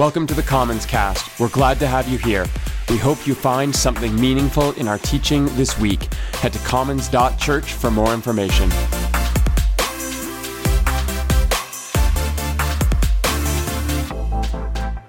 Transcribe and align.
Welcome 0.00 0.26
to 0.28 0.34
the 0.34 0.42
Commons 0.42 0.86
Cast. 0.86 1.38
We're 1.38 1.50
glad 1.50 1.78
to 1.80 1.86
have 1.86 2.08
you 2.08 2.16
here. 2.16 2.46
We 2.88 2.96
hope 2.96 3.26
you 3.26 3.34
find 3.34 3.76
something 3.76 4.18
meaningful 4.18 4.72
in 4.78 4.88
our 4.88 4.96
teaching 4.96 5.44
this 5.56 5.78
week. 5.78 6.14
Head 6.36 6.54
to 6.54 6.58
commons.church 6.60 7.74
for 7.74 7.90
more 7.90 8.14
information. 8.14 8.70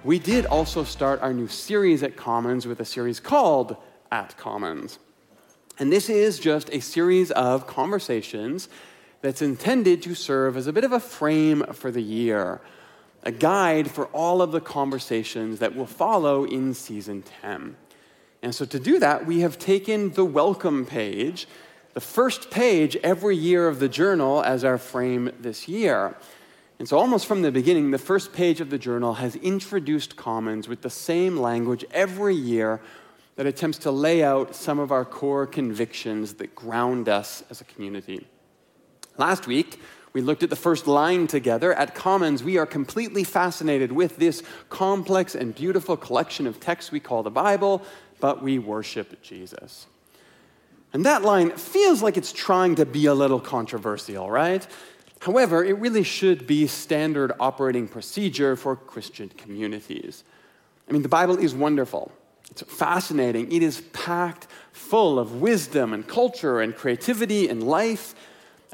We 0.04 0.20
did 0.20 0.46
also 0.48 0.84
start 0.84 1.22
our 1.22 1.34
new 1.34 1.48
series 1.48 2.04
at 2.04 2.18
Commons 2.18 2.68
with 2.68 2.82
a 2.82 2.86
series 2.86 3.22
called 3.22 3.78
At 4.12 4.36
Commons. 4.36 5.00
And 5.80 5.90
this 5.90 6.10
is 6.10 6.38
just 6.38 6.70
a 6.74 6.82
series 6.82 7.32
of 7.32 7.66
conversations 7.66 8.68
that's 9.22 9.42
intended 9.42 10.02
to 10.02 10.16
serve 10.16 10.58
as 10.58 10.68
a 10.68 10.74
bit 10.74 10.84
of 10.84 10.92
a 10.92 11.00
frame 11.00 11.64
for 11.72 11.92
the 11.92 12.04
year, 12.04 12.60
a 13.24 13.32
guide 13.32 13.90
for 13.90 14.06
all 14.08 14.42
of 14.42 14.52
the 14.52 14.62
conversations 14.62 15.60
that 15.60 15.76
will 15.76 15.86
follow 15.86 16.44
in 16.44 16.74
season 16.74 17.24
10. 17.42 17.76
And 18.42 18.56
so, 18.56 18.66
to 18.66 18.80
do 18.80 18.98
that, 19.00 19.26
we 19.26 19.42
have 19.42 19.60
taken 19.60 20.12
the 20.14 20.26
welcome 20.26 20.86
page, 20.86 21.48
the 21.94 22.02
first 22.02 22.50
page 22.50 22.96
every 22.98 23.38
year 23.38 23.68
of 23.68 23.80
the 23.80 23.90
journal, 23.90 24.42
as 24.42 24.64
our 24.64 24.80
frame 24.80 25.32
this 25.40 25.68
year. 25.68 26.16
And 26.80 26.90
so, 26.90 26.98
almost 26.98 27.28
from 27.28 27.44
the 27.44 27.52
beginning, 27.52 27.92
the 27.92 28.00
first 28.00 28.34
page 28.34 28.60
of 28.60 28.72
the 28.72 28.80
journal 28.80 29.14
has 29.16 29.36
introduced 29.36 30.16
Commons 30.16 30.68
with 30.68 30.82
the 30.82 30.90
same 30.90 31.38
language 31.38 31.86
every 31.92 32.36
year 32.36 32.82
that 33.36 33.46
attempts 33.46 33.78
to 33.80 33.92
lay 33.92 34.24
out 34.24 34.56
some 34.56 34.80
of 34.80 34.92
our 34.92 35.06
core 35.06 35.46
convictions 35.46 36.34
that 36.36 36.56
ground 36.56 37.08
us 37.08 37.44
as 37.52 37.62
a 37.62 37.66
community. 37.66 38.26
Last 39.18 39.46
week, 39.46 39.80
we 40.14 40.22
looked 40.22 40.44
at 40.44 40.50
the 40.50 40.56
first 40.56 40.88
line 40.88 41.28
together. 41.28 41.74
At 41.74 41.96
Commons, 41.96 42.44
we 42.44 42.58
are 42.58 42.66
completely 42.66 43.24
fascinated 43.24 43.92
with 43.92 44.18
this 44.18 44.44
complex 44.70 45.36
and 45.36 45.56
beautiful 45.56 45.96
collection 45.96 46.48
of 46.48 46.60
texts 46.60 46.92
we 46.92 47.00
call 47.00 47.24
the 47.24 47.32
Bible, 47.32 47.82
but 48.20 48.44
we 48.44 48.60
worship 48.60 49.22
Jesus. 49.22 49.88
And 50.94 51.06
that 51.06 51.22
line 51.22 51.52
feels 51.52 52.02
like 52.02 52.18
it's 52.18 52.34
trying 52.34 52.76
to 52.76 52.86
be 52.86 53.06
a 53.06 53.14
little 53.14 53.40
controversial, 53.40 54.30
right? 54.30 54.68
However, 55.22 55.64
it 55.64 55.78
really 55.78 56.04
should 56.04 56.48
be 56.48 56.68
standard 56.68 57.32
operating 57.40 57.88
procedure 57.88 58.56
for 58.56 58.76
Christian 58.76 59.30
communities. 59.30 60.24
I 60.90 60.92
mean, 60.92 61.04
the 61.04 61.10
Bible 61.10 61.38
is 61.38 61.54
wonderful. 61.54 62.12
It's 62.50 62.64
fascinating. 62.64 63.50
It 63.52 63.64
is 63.64 63.82
packed 63.94 64.48
full 64.74 65.20
of 65.20 65.42
wisdom 65.42 65.94
and 65.94 66.06
culture 66.06 66.60
and 66.60 66.76
creativity 66.76 67.48
and 67.48 67.64
life. 67.64 68.14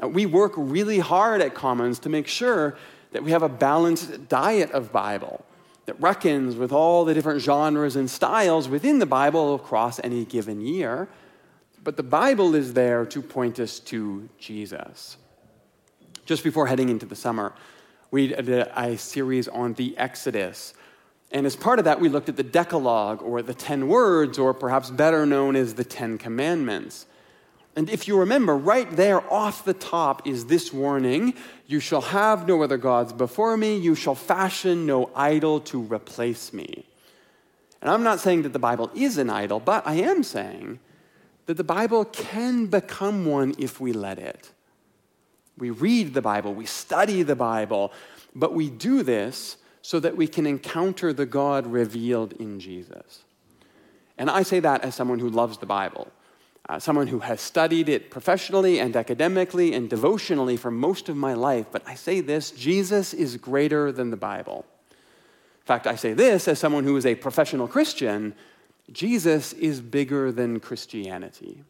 Uh, 0.02 0.08
we 0.08 0.26
work 0.26 0.52
really 0.56 0.98
hard 0.98 1.40
at 1.40 1.54
Commons 1.54 1.98
to 2.00 2.08
make 2.08 2.26
sure 2.26 2.76
that 3.12 3.24
we 3.24 3.30
have 3.30 3.42
a 3.42 3.48
balanced 3.48 4.28
diet 4.28 4.70
of 4.72 4.92
Bible 4.92 5.44
that 5.86 6.00
reckons 6.00 6.56
with 6.56 6.72
all 6.72 7.04
the 7.04 7.14
different 7.14 7.40
genres 7.40 7.96
and 7.96 8.10
styles 8.10 8.68
within 8.68 8.98
the 8.98 9.06
Bible 9.06 9.54
across 9.54 9.98
any 10.04 10.24
given 10.24 10.60
year. 10.60 11.08
But 11.82 11.96
the 11.96 12.02
Bible 12.02 12.54
is 12.54 12.74
there 12.74 13.06
to 13.06 13.22
point 13.22 13.58
us 13.58 13.78
to 13.80 14.28
Jesus 14.38 15.16
just 16.28 16.44
before 16.44 16.66
heading 16.66 16.90
into 16.90 17.06
the 17.06 17.16
summer, 17.16 17.54
we 18.10 18.28
did 18.28 18.48
a, 18.48 18.98
series 18.98 19.48
on 19.48 19.72
the 19.72 19.96
Exodus. 19.96 20.74
And 21.32 21.46
as 21.46 21.56
part 21.56 21.78
of 21.78 21.86
that, 21.86 22.00
we 22.00 22.10
looked 22.10 22.28
at 22.28 22.36
the 22.36 22.42
Decalogue, 22.42 23.22
or 23.22 23.40
the 23.40 23.54
Ten 23.54 23.88
Words, 23.88 24.38
or 24.38 24.52
perhaps 24.52 24.90
better 24.90 25.24
known 25.24 25.56
as 25.56 25.74
the 25.74 25.84
Ten 25.84 26.18
Commandments. 26.18 27.06
And 27.76 27.88
if 27.88 28.08
you 28.08 28.18
remember, 28.18 28.56
right 28.56 28.90
there 28.90 29.20
off 29.32 29.64
the 29.64 29.74
top 29.74 30.26
is 30.26 30.46
this 30.46 30.72
warning 30.72 31.34
You 31.66 31.80
shall 31.80 32.00
have 32.00 32.48
no 32.48 32.62
other 32.62 32.76
gods 32.76 33.12
before 33.12 33.56
me, 33.56 33.76
you 33.76 33.94
shall 33.94 34.14
fashion 34.14 34.86
no 34.86 35.10
idol 35.14 35.60
to 35.60 35.80
replace 35.80 36.52
me. 36.52 36.84
And 37.80 37.90
I'm 37.90 38.02
not 38.02 38.20
saying 38.20 38.42
that 38.42 38.52
the 38.52 38.58
Bible 38.58 38.90
is 38.94 39.18
an 39.18 39.30
idol, 39.30 39.60
but 39.60 39.86
I 39.86 39.94
am 39.94 40.22
saying 40.22 40.80
that 41.46 41.56
the 41.56 41.64
Bible 41.64 42.04
can 42.04 42.66
become 42.66 43.24
one 43.24 43.54
if 43.58 43.80
we 43.80 43.92
let 43.92 44.18
it. 44.18 44.50
We 45.56 45.70
read 45.70 46.14
the 46.14 46.22
Bible, 46.22 46.54
we 46.54 46.66
study 46.66 47.22
the 47.22 47.36
Bible, 47.36 47.92
but 48.34 48.54
we 48.54 48.70
do 48.70 49.02
this 49.02 49.56
so 49.82 50.00
that 50.00 50.16
we 50.16 50.26
can 50.26 50.46
encounter 50.46 51.12
the 51.12 51.26
God 51.26 51.66
revealed 51.66 52.32
in 52.34 52.60
Jesus. 52.60 53.24
And 54.18 54.28
I 54.28 54.42
say 54.42 54.60
that 54.60 54.82
as 54.82 54.94
someone 54.94 55.20
who 55.20 55.30
loves 55.30 55.58
the 55.58 55.66
Bible, 55.66 56.08
uh, 56.68 56.78
someone 56.78 57.06
who 57.06 57.20
has 57.20 57.40
studied 57.40 57.88
it 57.88 58.10
professionally 58.10 58.78
and 58.78 58.94
academically 58.96 59.72
and 59.72 59.88
devotionally 59.88 60.56
for 60.56 60.70
most 60.70 61.08
of 61.08 61.16
my 61.16 61.34
life. 61.34 61.66
But 61.72 61.82
I 61.86 61.94
say 61.94 62.20
this 62.20 62.50
Jesus 62.50 63.14
is 63.14 63.36
greater 63.36 63.90
than 63.92 64.10
the 64.10 64.16
Bible. 64.16 64.66
In 64.90 65.66
fact, 65.66 65.86
I 65.86 65.96
say 65.96 66.12
this 66.12 66.48
as 66.48 66.58
someone 66.58 66.84
who 66.84 66.96
is 66.96 67.06
a 67.06 67.14
professional 67.14 67.68
Christian 67.68 68.34
Jesus 68.92 69.52
is 69.52 69.80
bigger 69.80 70.32
than 70.32 70.60
Christianity. 70.60 71.62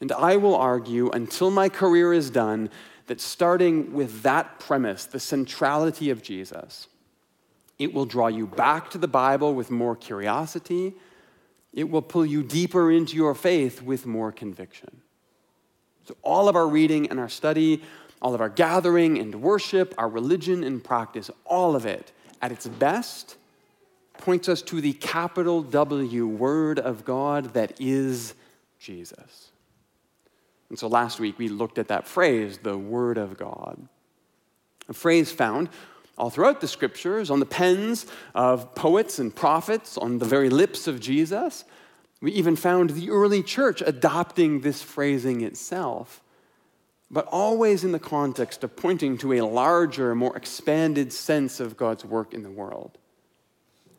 And 0.00 0.12
I 0.12 0.36
will 0.36 0.54
argue 0.54 1.10
until 1.10 1.50
my 1.50 1.68
career 1.68 2.12
is 2.12 2.30
done 2.30 2.70
that 3.06 3.20
starting 3.20 3.92
with 3.92 4.22
that 4.22 4.58
premise, 4.58 5.04
the 5.04 5.20
centrality 5.20 6.10
of 6.10 6.22
Jesus, 6.22 6.88
it 7.78 7.92
will 7.92 8.06
draw 8.06 8.28
you 8.28 8.46
back 8.46 8.90
to 8.90 8.98
the 8.98 9.08
Bible 9.08 9.54
with 9.54 9.70
more 9.70 9.96
curiosity. 9.96 10.94
It 11.74 11.90
will 11.90 12.02
pull 12.02 12.24
you 12.24 12.42
deeper 12.42 12.90
into 12.90 13.16
your 13.16 13.34
faith 13.34 13.82
with 13.82 14.06
more 14.06 14.32
conviction. 14.32 15.02
So, 16.04 16.16
all 16.22 16.48
of 16.48 16.54
our 16.54 16.68
reading 16.68 17.10
and 17.10 17.18
our 17.18 17.28
study, 17.28 17.82
all 18.22 18.34
of 18.34 18.40
our 18.40 18.48
gathering 18.48 19.18
and 19.18 19.42
worship, 19.42 19.94
our 19.98 20.08
religion 20.08 20.62
and 20.62 20.82
practice, 20.82 21.30
all 21.44 21.74
of 21.74 21.84
it 21.84 22.12
at 22.40 22.52
its 22.52 22.66
best 22.66 23.36
points 24.18 24.48
us 24.48 24.62
to 24.62 24.80
the 24.80 24.92
capital 24.92 25.62
W 25.62 26.26
Word 26.26 26.78
of 26.78 27.04
God 27.04 27.54
that 27.54 27.80
is 27.80 28.34
Jesus. 28.78 29.50
And 30.68 30.78
so 30.78 30.86
last 30.86 31.18
week 31.18 31.38
we 31.38 31.48
looked 31.48 31.78
at 31.78 31.88
that 31.88 32.06
phrase, 32.06 32.58
the 32.62 32.78
Word 32.78 33.18
of 33.18 33.36
God. 33.36 33.88
A 34.88 34.92
phrase 34.92 35.32
found 35.32 35.70
all 36.16 36.30
throughout 36.30 36.60
the 36.60 36.68
scriptures, 36.68 37.30
on 37.30 37.40
the 37.40 37.46
pens 37.46 38.06
of 38.34 38.74
poets 38.74 39.18
and 39.18 39.34
prophets, 39.34 39.98
on 39.98 40.18
the 40.18 40.24
very 40.24 40.48
lips 40.48 40.86
of 40.86 41.00
Jesus. 41.00 41.64
We 42.20 42.32
even 42.32 42.56
found 42.56 42.90
the 42.90 43.10
early 43.10 43.42
church 43.42 43.82
adopting 43.84 44.60
this 44.60 44.82
phrasing 44.82 45.42
itself, 45.42 46.22
but 47.10 47.26
always 47.26 47.84
in 47.84 47.92
the 47.92 47.98
context 47.98 48.64
of 48.64 48.76
pointing 48.76 49.18
to 49.18 49.34
a 49.34 49.42
larger, 49.42 50.14
more 50.14 50.36
expanded 50.36 51.12
sense 51.12 51.60
of 51.60 51.76
God's 51.76 52.04
work 52.04 52.32
in 52.32 52.42
the 52.42 52.50
world. 52.50 52.96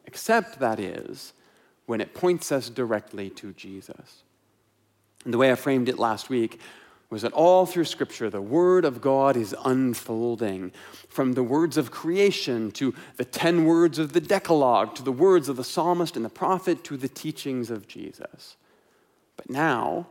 Except, 0.06 0.59
that 0.59 0.80
is, 0.80 1.34
when 1.86 2.02
it 2.02 2.14
points 2.14 2.52
us 2.52 2.70
directly 2.70 3.30
to 3.32 3.53
Jesus. 3.53 4.24
And 5.24 5.34
the 5.34 5.38
way 5.38 5.52
I 5.52 5.56
framed 5.56 5.90
it 5.90 6.00
last 6.00 6.30
week 6.30 6.59
was 7.16 7.22
that 7.22 7.31
all 7.31 7.66
through 7.66 7.86
Scripture, 7.86 8.30
the 8.30 8.42
Word 8.42 8.84
of 8.84 9.00
God 9.00 9.38
is 9.38 9.56
unfolding. 9.64 10.74
From 11.08 11.31
the 11.31 11.44
words 11.44 11.78
of 11.78 11.90
creation 11.90 12.72
to 12.72 12.94
the 13.16 13.24
ten 13.24 13.64
words 13.64 14.00
of 14.00 14.12
the 14.12 14.20
Decalogue, 14.20 14.96
to 14.96 15.02
the 15.02 15.14
words 15.14 15.48
of 15.48 15.56
the 15.56 15.64
psalmist 15.64 16.18
and 16.18 16.26
the 16.26 16.30
prophet, 16.30 16.84
to 16.84 16.98
the 16.98 17.08
teachings 17.08 17.72
of 17.72 17.88
Jesus. 17.88 18.58
But 19.38 19.50
now, 19.50 20.08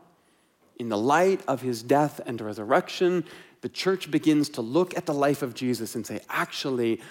in 0.79 0.89
the 0.89 0.97
light 0.97 1.43
of 1.47 1.61
his 1.61 1.83
death 1.83 2.23
and 2.25 2.41
resurrection, 2.41 3.25
the 3.61 3.69
church 3.69 4.11
begins 4.11 4.49
to 4.49 4.63
look 4.63 4.97
at 4.97 5.05
the 5.05 5.13
life 5.13 5.43
of 5.43 5.53
Jesus 5.53 5.95
and 5.95 6.07
say, 6.07 6.21
actually, 6.31 7.03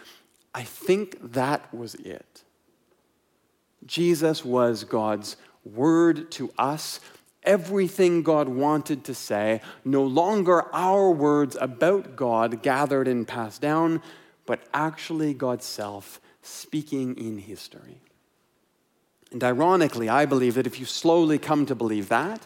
I 0.55 0.63
think 0.63 1.33
that 1.33 1.71
was 1.71 1.93
it. 1.93 2.41
Jesus 3.85 4.43
was 4.43 4.85
God's 4.85 5.37
word 5.63 6.31
to 6.31 6.51
us 6.57 6.99
everything 7.43 8.23
God 8.23 8.49
wanted 8.49 9.03
to 9.05 9.13
say, 9.13 9.61
no 9.83 10.03
longer 10.03 10.73
our 10.73 11.11
words 11.11 11.57
about 11.59 12.15
God 12.15 12.61
gathered 12.61 13.07
and 13.07 13.27
passed 13.27 13.61
down, 13.61 14.01
but 14.45 14.61
actually 14.73 15.33
God's 15.33 15.65
self 15.65 16.19
speaking 16.41 17.17
in 17.17 17.37
history. 17.37 18.01
And 19.31 19.43
ironically, 19.43 20.09
I 20.09 20.25
believe 20.25 20.55
that 20.55 20.67
if 20.67 20.79
you 20.79 20.85
slowly 20.85 21.39
come 21.39 21.65
to 21.65 21.75
believe 21.75 22.09
that, 22.09 22.45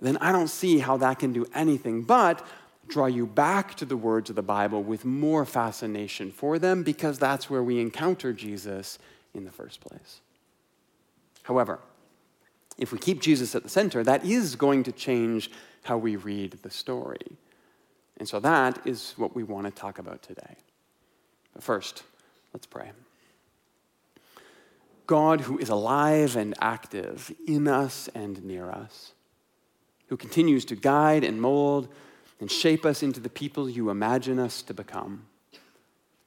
then 0.00 0.16
I 0.18 0.30
don't 0.30 0.48
see 0.48 0.78
how 0.78 0.96
that 0.98 1.18
can 1.18 1.32
do 1.32 1.46
anything 1.54 2.02
but 2.02 2.46
draw 2.86 3.06
you 3.06 3.26
back 3.26 3.74
to 3.74 3.84
the 3.84 3.96
words 3.96 4.30
of 4.30 4.36
the 4.36 4.42
Bible 4.42 4.82
with 4.82 5.04
more 5.04 5.44
fascination 5.44 6.30
for 6.30 6.58
them 6.58 6.82
because 6.82 7.18
that's 7.18 7.50
where 7.50 7.62
we 7.62 7.80
encounter 7.80 8.32
Jesus 8.32 8.98
in 9.34 9.44
the 9.44 9.50
first 9.50 9.80
place. 9.80 10.20
However, 11.42 11.80
if 12.78 12.92
we 12.92 12.98
keep 12.98 13.20
Jesus 13.20 13.54
at 13.54 13.64
the 13.64 13.68
center, 13.68 14.04
that 14.04 14.24
is 14.24 14.56
going 14.56 14.84
to 14.84 14.92
change 14.92 15.50
how 15.82 15.98
we 15.98 16.16
read 16.16 16.52
the 16.62 16.70
story. 16.70 17.38
And 18.18 18.28
so 18.28 18.40
that 18.40 18.80
is 18.86 19.14
what 19.16 19.34
we 19.34 19.42
want 19.42 19.66
to 19.66 19.72
talk 19.72 19.98
about 19.98 20.22
today. 20.22 20.56
But 21.54 21.62
first, 21.62 22.04
let's 22.52 22.66
pray. 22.66 22.92
God, 25.06 25.40
who 25.42 25.58
is 25.58 25.70
alive 25.70 26.36
and 26.36 26.54
active 26.60 27.34
in 27.46 27.66
us 27.66 28.08
and 28.14 28.44
near 28.44 28.70
us, 28.70 29.12
who 30.08 30.16
continues 30.16 30.64
to 30.66 30.76
guide 30.76 31.24
and 31.24 31.40
mold 31.40 31.88
and 32.40 32.50
shape 32.50 32.84
us 32.84 33.02
into 33.02 33.18
the 33.18 33.30
people 33.30 33.68
you 33.68 33.90
imagine 33.90 34.38
us 34.38 34.62
to 34.62 34.74
become, 34.74 35.26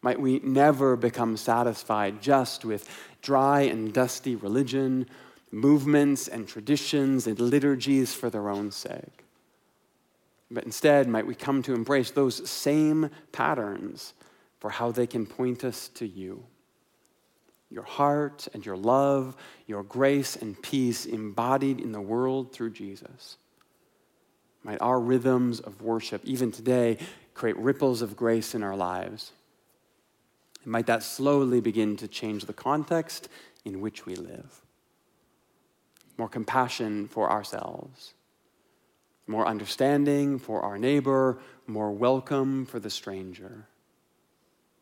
Might 0.01 0.19
we 0.19 0.39
never 0.39 0.95
become 0.95 1.37
satisfied 1.37 2.21
just 2.21 2.65
with 2.65 2.89
dry 3.21 3.61
and 3.61 3.93
dusty 3.93 4.35
religion, 4.35 5.05
movements 5.51 6.27
and 6.27 6.47
traditions 6.47 7.27
and 7.27 7.39
liturgies 7.39 8.13
for 8.13 8.29
their 8.29 8.49
own 8.49 8.71
sake. 8.71 9.25
But 10.49 10.65
instead, 10.65 11.07
might 11.07 11.27
we 11.27 11.35
come 11.35 11.61
to 11.63 11.73
embrace 11.73 12.11
those 12.11 12.49
same 12.49 13.09
patterns 13.31 14.13
for 14.59 14.69
how 14.69 14.91
they 14.91 15.07
can 15.07 15.25
point 15.25 15.63
us 15.63 15.89
to 15.95 16.07
you. 16.07 16.43
Your 17.69 17.83
heart 17.83 18.47
and 18.53 18.65
your 18.65 18.75
love, 18.75 19.35
your 19.65 19.81
grace 19.81 20.35
and 20.35 20.61
peace 20.61 21.05
embodied 21.05 21.79
in 21.79 21.93
the 21.93 22.01
world 22.01 22.51
through 22.51 22.71
Jesus. 22.71 23.37
Might 24.63 24.81
our 24.81 24.99
rhythms 24.99 25.59
of 25.61 25.81
worship, 25.81 26.21
even 26.25 26.51
today, 26.51 26.97
create 27.33 27.57
ripples 27.57 28.01
of 28.01 28.15
grace 28.15 28.53
in 28.53 28.61
our 28.61 28.75
lives. 28.75 29.31
And 30.63 30.71
might 30.71 30.85
that 30.87 31.01
slowly 31.01 31.61
begin 31.61 31.95
to 31.97 32.07
change 32.07 32.45
the 32.45 32.53
context 32.53 33.29
in 33.65 33.81
which 33.81 34.05
we 34.05 34.15
live. 34.15 34.61
More 36.21 36.29
compassion 36.29 37.07
for 37.07 37.31
ourselves 37.31 38.13
more 39.25 39.47
understanding 39.47 40.37
for 40.37 40.61
our 40.61 40.77
neighbor, 40.77 41.39
more 41.65 41.91
welcome 41.91 42.67
for 42.67 42.79
the 42.79 42.91
stranger. 42.91 43.65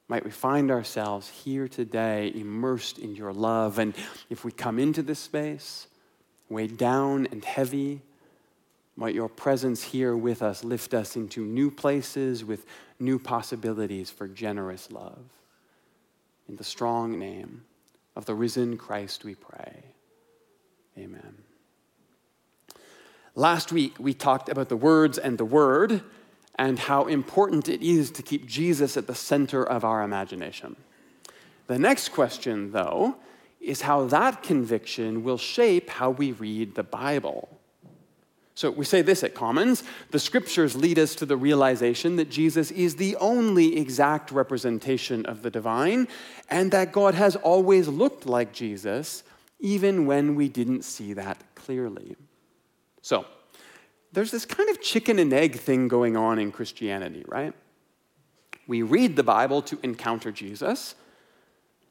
Might 0.09 0.25
we 0.25 0.31
find 0.31 0.69
ourselves 0.69 1.29
here 1.29 1.69
today 1.69 2.29
immersed 2.35 2.97
in 2.99 3.15
your 3.15 3.31
love. 3.31 3.79
And 3.79 3.95
if 4.29 4.43
we 4.43 4.51
come 4.51 4.79
into 4.79 5.01
this 5.01 5.19
space, 5.19 5.87
weighed 6.49 6.77
down 6.77 7.25
and 7.31 7.45
heavy, 7.45 8.01
might 8.97 9.15
your 9.15 9.29
presence 9.29 9.81
here 9.81 10.17
with 10.17 10.41
us 10.41 10.65
lift 10.65 10.93
us 10.93 11.15
into 11.15 11.45
new 11.45 11.71
places 11.71 12.43
with 12.43 12.65
new 12.99 13.17
possibilities 13.17 14.09
for 14.09 14.27
generous 14.27 14.91
love. 14.91 15.23
In 16.49 16.57
the 16.57 16.65
strong 16.65 17.17
name 17.17 17.63
of 18.17 18.25
the 18.25 18.35
risen 18.35 18.75
Christ, 18.77 19.23
we 19.23 19.35
pray. 19.35 19.88
Amen. 20.99 21.37
Last 23.33 23.71
week, 23.71 23.95
we 23.99 24.13
talked 24.13 24.49
about 24.49 24.67
the 24.67 24.75
words 24.75 25.17
and 25.17 25.37
the 25.37 25.45
word 25.45 26.03
and 26.55 26.77
how 26.77 27.05
important 27.07 27.69
it 27.69 27.81
is 27.81 28.11
to 28.11 28.21
keep 28.21 28.45
Jesus 28.45 28.97
at 28.97 29.07
the 29.07 29.15
center 29.15 29.63
of 29.63 29.85
our 29.85 30.03
imagination. 30.03 30.75
The 31.67 31.79
next 31.79 32.09
question, 32.09 32.73
though, 32.73 33.15
is 33.61 33.81
how 33.81 34.07
that 34.07 34.43
conviction 34.43 35.23
will 35.23 35.37
shape 35.37 35.89
how 35.89 36.09
we 36.09 36.33
read 36.33 36.75
the 36.75 36.83
Bible. 36.83 37.47
So 38.55 38.69
we 38.69 38.83
say 38.83 39.01
this 39.01 39.23
at 39.23 39.33
Commons 39.33 39.85
the 40.11 40.19
scriptures 40.19 40.75
lead 40.75 40.99
us 40.99 41.15
to 41.15 41.25
the 41.25 41.37
realization 41.37 42.17
that 42.17 42.29
Jesus 42.29 42.71
is 42.71 42.97
the 42.97 43.15
only 43.17 43.77
exact 43.77 44.31
representation 44.31 45.25
of 45.25 45.43
the 45.43 45.49
divine, 45.49 46.09
and 46.49 46.71
that 46.71 46.91
God 46.91 47.13
has 47.13 47.37
always 47.37 47.87
looked 47.87 48.25
like 48.25 48.51
Jesus, 48.51 49.23
even 49.59 50.05
when 50.05 50.35
we 50.35 50.49
didn't 50.49 50.83
see 50.83 51.13
that 51.13 51.37
clearly. 51.55 52.15
So, 53.01 53.25
there's 54.11 54.31
this 54.31 54.45
kind 54.45 54.69
of 54.69 54.81
chicken 54.81 55.19
and 55.19 55.31
egg 55.31 55.55
thing 55.59 55.87
going 55.87 56.17
on 56.17 56.39
in 56.39 56.51
Christianity, 56.51 57.23
right? 57.27 57.53
We 58.67 58.81
read 58.81 59.15
the 59.15 59.23
Bible 59.23 59.61
to 59.63 59.79
encounter 59.83 60.31
Jesus, 60.31 60.95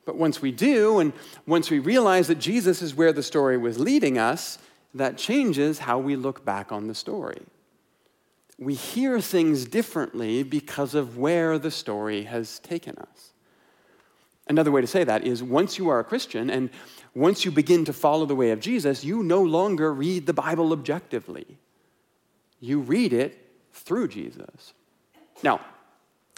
but 0.05 0.17
once 0.17 0.41
we 0.41 0.53
do, 0.53 0.99
and 0.99 1.13
once 1.47 1.71
we 1.71 1.79
realize 1.79 2.29
that 2.29 2.39
Jesus 2.39 2.83
is 2.83 2.95
where 2.95 3.13
the 3.13 3.23
story 3.23 3.59
was 3.59 3.79
leading 3.79 4.19
us, 4.19 4.59
that 4.95 5.19
changes 5.19 5.81
how 5.81 5.99
we 5.99 6.17
look 6.17 6.45
back 6.45 6.73
on 6.73 6.87
the 6.87 6.95
story. 6.95 7.43
We 8.59 8.75
hear 8.75 9.21
things 9.21 9.65
differently 9.67 10.43
because 10.43 10.95
of 10.95 11.19
where 11.19 11.59
the 11.59 11.71
story 11.71 12.25
has 12.25 12.59
taken 12.61 12.97
us. 12.97 13.33
Another 14.49 14.71
way 14.71 14.81
to 14.81 14.87
say 14.87 15.05
that 15.05 15.27
is 15.27 15.43
once 15.43 15.79
you 15.79 15.89
are 15.89 16.01
a 16.01 16.05
Christian 16.05 16.49
and 16.49 16.71
once 17.15 17.45
you 17.45 17.51
begin 17.51 17.85
to 17.85 17.93
follow 17.93 18.25
the 18.27 18.35
way 18.35 18.51
of 18.51 18.61
Jesus, 18.61 19.05
you 19.05 19.23
no 19.23 19.43
longer 19.43 19.93
read 19.93 20.27
the 20.27 20.33
Bible 20.33 20.73
objectively. 20.73 21.59
You 22.61 22.81
read 22.81 23.13
it 23.13 23.39
through 23.73 24.09
Jesus. 24.09 24.75
Now, 25.43 25.61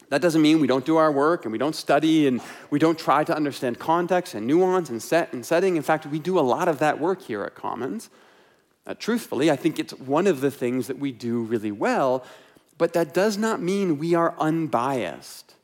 that 0.08 0.20
doesn't 0.20 0.42
mean 0.42 0.60
we 0.60 0.66
don't 0.66 0.84
do 0.84 0.96
our 0.96 1.12
work 1.12 1.44
and 1.44 1.52
we 1.52 1.58
don't 1.58 1.76
study 1.76 2.26
and 2.26 2.40
we 2.68 2.80
don't 2.80 2.98
try 2.98 3.22
to 3.22 3.34
understand 3.34 3.78
context 3.78 4.34
and 4.34 4.46
nuance 4.46 4.90
and 4.90 5.00
set 5.00 5.32
and 5.32 5.46
setting. 5.46 5.76
In 5.76 5.82
fact, 5.82 6.04
we 6.06 6.18
do 6.18 6.38
a 6.38 6.40
lot 6.40 6.66
of 6.66 6.80
that 6.80 7.00
work 7.00 7.22
here 7.22 7.44
at 7.44 7.54
Commons. 7.54 8.10
Uh, 8.86 8.94
truthfully, 8.94 9.50
I 9.50 9.56
think 9.56 9.78
it's 9.78 9.92
one 9.94 10.26
of 10.26 10.40
the 10.40 10.50
things 10.50 10.88
that 10.88 10.98
we 10.98 11.12
do 11.12 11.42
really 11.42 11.70
well, 11.70 12.24
but 12.76 12.92
that 12.94 13.14
does 13.14 13.38
not 13.38 13.62
mean 13.62 13.98
we 13.98 14.14
are 14.14 14.34
unbiased. 14.38 15.54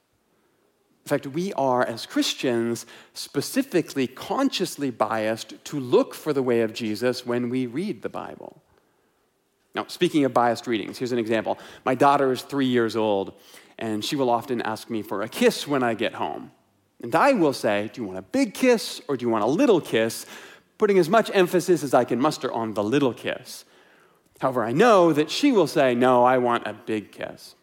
In 1.07 1.09
fact, 1.09 1.29
we 1.29 1.53
are, 1.53 1.85
as 1.85 2.05
Christians, 2.05 2.85
specifically 3.15 4.09
consciously 4.09 4.91
biased 4.91 5.55
to 5.67 5.79
look 5.79 6.15
for 6.15 6.33
the 6.33 6.43
way 6.43 6.63
of 6.63 6.75
Jesus 6.75 7.25
when 7.25 7.49
we 7.49 7.67
read 7.67 8.03
the 8.03 8.09
Bible. 8.09 8.61
Now, 9.73 9.85
speaking 9.87 10.25
of 10.25 10.35
biased 10.35 10.67
readings, 10.67 10.99
here's 10.99 11.13
an 11.13 11.21
example. 11.21 11.61
My 11.85 11.95
daughter 11.95 12.33
is 12.33 12.43
three 12.43 12.67
years 12.67 12.97
old, 12.97 13.35
and 13.79 14.05
she 14.05 14.17
will 14.17 14.29
often 14.29 14.61
ask 14.63 14.91
me 14.91 15.01
for 15.01 15.23
a 15.23 15.29
kiss 15.29 15.69
when 15.69 15.85
I 15.85 15.95
get 15.95 16.15
home. 16.15 16.51
And 17.01 17.15
I 17.15 17.35
will 17.35 17.53
say, 17.53 17.89
Do 17.93 18.01
you 18.01 18.09
want 18.09 18.19
a 18.19 18.23
big 18.23 18.53
kiss 18.53 19.01
or 19.07 19.17
do 19.17 19.25
you 19.25 19.31
want 19.31 19.45
a 19.45 19.47
little 19.47 19.81
kiss? 19.81 20.27
Putting 20.77 20.99
as 20.99 21.09
much 21.09 21.31
emphasis 21.33 21.85
as 21.85 21.95
I 21.95 22.03
can 22.03 22.21
muster 22.21 22.51
on 22.51 22.75
the 22.75 22.83
little 22.83 23.15
kiss. 23.15 23.65
However, 24.41 24.65
I 24.65 24.73
know 24.73 25.13
that 25.13 25.31
she 25.31 25.53
will 25.53 25.69
say, 25.69 25.95
No, 25.95 26.25
I 26.25 26.39
want 26.39 26.67
a 26.67 26.73
big 26.73 27.13
kiss. 27.13 27.55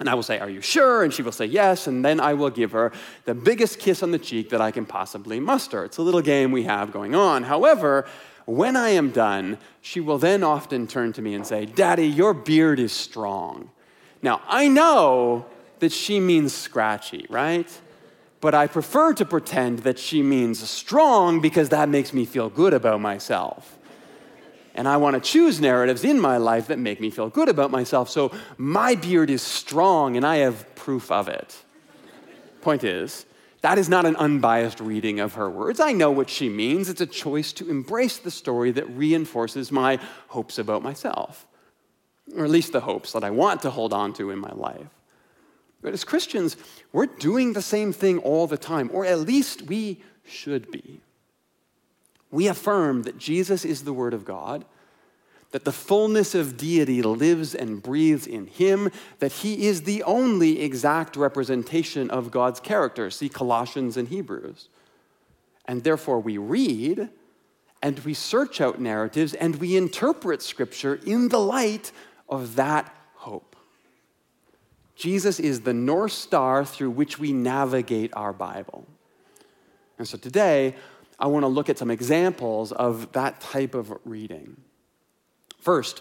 And 0.00 0.08
I 0.08 0.14
will 0.14 0.22
say, 0.22 0.38
Are 0.38 0.50
you 0.50 0.60
sure? 0.60 1.02
And 1.02 1.12
she 1.12 1.22
will 1.22 1.32
say, 1.32 1.46
Yes. 1.46 1.86
And 1.86 2.04
then 2.04 2.20
I 2.20 2.34
will 2.34 2.50
give 2.50 2.72
her 2.72 2.92
the 3.24 3.34
biggest 3.34 3.78
kiss 3.78 4.02
on 4.02 4.10
the 4.10 4.18
cheek 4.18 4.50
that 4.50 4.60
I 4.60 4.70
can 4.70 4.86
possibly 4.86 5.40
muster. 5.40 5.84
It's 5.84 5.98
a 5.98 6.02
little 6.02 6.22
game 6.22 6.52
we 6.52 6.64
have 6.64 6.92
going 6.92 7.14
on. 7.14 7.44
However, 7.44 8.06
when 8.44 8.76
I 8.76 8.90
am 8.90 9.10
done, 9.10 9.58
she 9.82 10.00
will 10.00 10.18
then 10.18 10.42
often 10.42 10.86
turn 10.86 11.12
to 11.14 11.22
me 11.22 11.34
and 11.34 11.46
say, 11.46 11.66
Daddy, 11.66 12.06
your 12.06 12.32
beard 12.32 12.80
is 12.80 12.92
strong. 12.92 13.70
Now, 14.22 14.40
I 14.46 14.68
know 14.68 15.46
that 15.80 15.92
she 15.92 16.18
means 16.18 16.52
scratchy, 16.52 17.26
right? 17.28 17.68
But 18.40 18.54
I 18.54 18.66
prefer 18.66 19.12
to 19.14 19.24
pretend 19.24 19.80
that 19.80 19.98
she 19.98 20.22
means 20.22 20.68
strong 20.68 21.40
because 21.40 21.68
that 21.70 21.88
makes 21.88 22.12
me 22.12 22.24
feel 22.24 22.48
good 22.48 22.72
about 22.72 23.00
myself. 23.00 23.77
And 24.78 24.86
I 24.86 24.96
want 24.96 25.14
to 25.14 25.20
choose 25.20 25.60
narratives 25.60 26.04
in 26.04 26.20
my 26.20 26.36
life 26.36 26.68
that 26.68 26.78
make 26.78 27.00
me 27.00 27.10
feel 27.10 27.28
good 27.28 27.48
about 27.48 27.72
myself. 27.72 28.08
So 28.08 28.30
my 28.58 28.94
beard 28.94 29.28
is 29.28 29.42
strong 29.42 30.16
and 30.16 30.24
I 30.24 30.36
have 30.36 30.72
proof 30.76 31.10
of 31.10 31.26
it. 31.26 31.56
Point 32.60 32.84
is, 32.84 33.26
that 33.62 33.76
is 33.76 33.88
not 33.88 34.06
an 34.06 34.14
unbiased 34.14 34.78
reading 34.78 35.18
of 35.18 35.34
her 35.34 35.50
words. 35.50 35.80
I 35.80 35.90
know 35.90 36.12
what 36.12 36.30
she 36.30 36.48
means. 36.48 36.88
It's 36.88 37.00
a 37.00 37.06
choice 37.06 37.52
to 37.54 37.68
embrace 37.68 38.18
the 38.18 38.30
story 38.30 38.70
that 38.70 38.88
reinforces 38.90 39.72
my 39.72 39.98
hopes 40.28 40.60
about 40.60 40.84
myself, 40.84 41.48
or 42.36 42.44
at 42.44 42.50
least 42.50 42.70
the 42.72 42.82
hopes 42.82 43.10
that 43.14 43.24
I 43.24 43.30
want 43.30 43.62
to 43.62 43.70
hold 43.70 43.92
on 43.92 44.12
to 44.12 44.30
in 44.30 44.38
my 44.38 44.52
life. 44.52 44.94
But 45.82 45.92
as 45.92 46.04
Christians, 46.04 46.56
we're 46.92 47.06
doing 47.06 47.52
the 47.52 47.62
same 47.62 47.92
thing 47.92 48.20
all 48.20 48.46
the 48.46 48.56
time, 48.56 48.90
or 48.92 49.04
at 49.04 49.18
least 49.18 49.62
we 49.62 50.04
should 50.24 50.70
be 50.70 51.00
we 52.30 52.46
affirm 52.46 53.02
that 53.02 53.18
Jesus 53.18 53.64
is 53.64 53.84
the 53.84 53.92
Word 53.92 54.14
of 54.14 54.24
God, 54.24 54.64
that 55.50 55.64
the 55.64 55.72
fullness 55.72 56.34
of 56.34 56.58
deity 56.58 57.00
lives 57.00 57.54
and 57.54 57.82
breathes 57.82 58.26
in 58.26 58.46
him, 58.46 58.90
that 59.18 59.32
he 59.32 59.66
is 59.66 59.82
the 59.82 60.02
only 60.02 60.60
exact 60.60 61.16
representation 61.16 62.10
of 62.10 62.30
God's 62.30 62.60
character. 62.60 63.10
See 63.10 63.30
Colossians 63.30 63.96
and 63.96 64.08
Hebrews. 64.08 64.68
And 65.64 65.84
therefore, 65.84 66.20
we 66.20 66.36
read 66.36 67.08
and 67.82 67.98
we 68.00 68.12
search 68.12 68.60
out 68.60 68.80
narratives 68.80 69.34
and 69.34 69.56
we 69.56 69.76
interpret 69.76 70.42
Scripture 70.42 71.00
in 71.06 71.28
the 71.28 71.38
light 71.38 71.92
of 72.28 72.56
that 72.56 72.94
hope. 73.14 73.56
Jesus 74.96 75.38
is 75.38 75.60
the 75.60 75.72
North 75.72 76.12
Star 76.12 76.64
through 76.64 76.90
which 76.90 77.18
we 77.18 77.32
navigate 77.32 78.10
our 78.14 78.32
Bible. 78.32 78.84
And 79.96 80.06
so 80.06 80.18
today, 80.18 80.74
I 81.18 81.26
want 81.26 81.42
to 81.42 81.48
look 81.48 81.68
at 81.68 81.78
some 81.78 81.90
examples 81.90 82.72
of 82.72 83.12
that 83.12 83.40
type 83.40 83.74
of 83.74 83.92
reading. 84.04 84.56
First, 85.58 86.00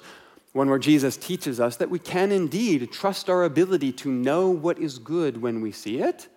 one 0.54 0.70
where 0.70 0.80
Jesus 0.80 1.18
teaches 1.18 1.60
us 1.60 1.78
that 1.78 1.90
we 1.90 2.00
can 2.00 2.32
indeed 2.32 2.92
trust 2.92 3.30
our 3.30 3.44
ability 3.44 3.92
to 3.94 4.12
know 4.12 4.50
what 4.50 4.80
is 4.80 5.00
good 5.00 5.42
when 5.42 5.62
we 5.62 5.72
see 5.72 6.00
it. 6.00 6.28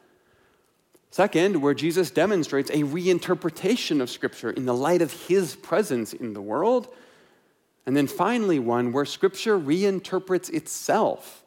Second, 1.10 1.60
where 1.60 1.75
Jesus 1.75 2.10
demonstrates 2.10 2.70
a 2.70 2.84
reinterpretation 2.84 4.00
of 4.00 4.10
Scripture 4.10 4.50
in 4.50 4.66
the 4.66 4.75
light 4.75 5.02
of 5.02 5.12
his 5.26 5.56
presence 5.56 6.12
in 6.12 6.34
the 6.34 6.42
world. 6.42 6.88
And 7.84 7.96
then 7.96 8.06
finally, 8.06 8.58
one 8.58 8.92
where 8.92 9.04
Scripture 9.04 9.58
reinterprets 9.58 10.50
itself, 10.52 11.42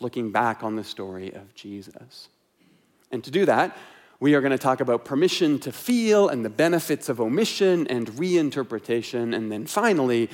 looking 0.00 0.32
back 0.32 0.62
on 0.62 0.76
the 0.76 0.84
story 0.84 1.32
of 1.32 1.54
Jesus. 1.54 2.28
And 3.10 3.22
to 3.24 3.30
do 3.30 3.44
that, 3.44 3.76
we 4.22 4.36
are 4.36 4.40
going 4.40 4.52
to 4.52 4.56
talk 4.56 4.80
about 4.80 5.04
permission 5.04 5.58
to 5.58 5.72
feel 5.72 6.28
and 6.28 6.44
the 6.44 6.48
benefits 6.48 7.08
of 7.08 7.20
omission 7.20 7.88
and 7.88 8.06
reinterpretation, 8.12 9.34
and 9.34 9.50
then 9.50 9.66
finally, 9.66 10.30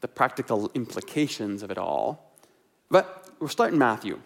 the 0.00 0.06
practical 0.06 0.70
implications 0.76 1.64
of 1.64 1.72
it 1.72 1.76
all. 1.76 2.36
But 2.88 3.30
we're 3.40 3.48
starting 3.48 3.80
Matthew. 3.80 4.20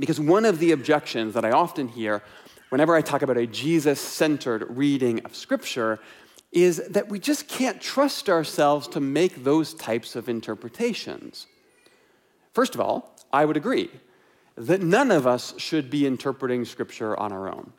Because 0.00 0.18
one 0.18 0.44
of 0.44 0.58
the 0.58 0.72
objections 0.72 1.32
that 1.34 1.44
I 1.44 1.52
often 1.52 1.86
hear 1.86 2.24
whenever 2.70 2.96
I 2.96 3.02
talk 3.02 3.22
about 3.22 3.36
a 3.36 3.46
Jesus 3.46 4.00
centered 4.00 4.66
reading 4.68 5.24
of 5.24 5.36
Scripture 5.36 6.00
is 6.50 6.78
that 6.88 7.08
we 7.08 7.20
just 7.20 7.46
can't 7.46 7.80
trust 7.80 8.28
ourselves 8.28 8.88
to 8.88 8.98
make 8.98 9.44
those 9.44 9.74
types 9.74 10.16
of 10.16 10.28
interpretations. 10.28 11.46
First 12.52 12.74
of 12.74 12.80
all, 12.80 13.16
I 13.32 13.44
would 13.44 13.56
agree 13.56 13.90
that 14.56 14.82
none 14.82 15.12
of 15.12 15.24
us 15.24 15.54
should 15.56 15.88
be 15.88 16.04
interpreting 16.04 16.64
Scripture 16.64 17.16
on 17.16 17.30
our 17.30 17.48
own. 17.48 17.74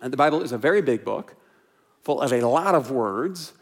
And 0.00 0.12
the 0.12 0.16
Bible 0.16 0.42
is 0.42 0.52
a 0.52 0.58
very 0.58 0.82
big 0.82 1.04
book, 1.04 1.34
full 2.02 2.20
of 2.20 2.32
a 2.32 2.46
lot 2.46 2.74
of 2.74 2.90
words. 2.90 3.52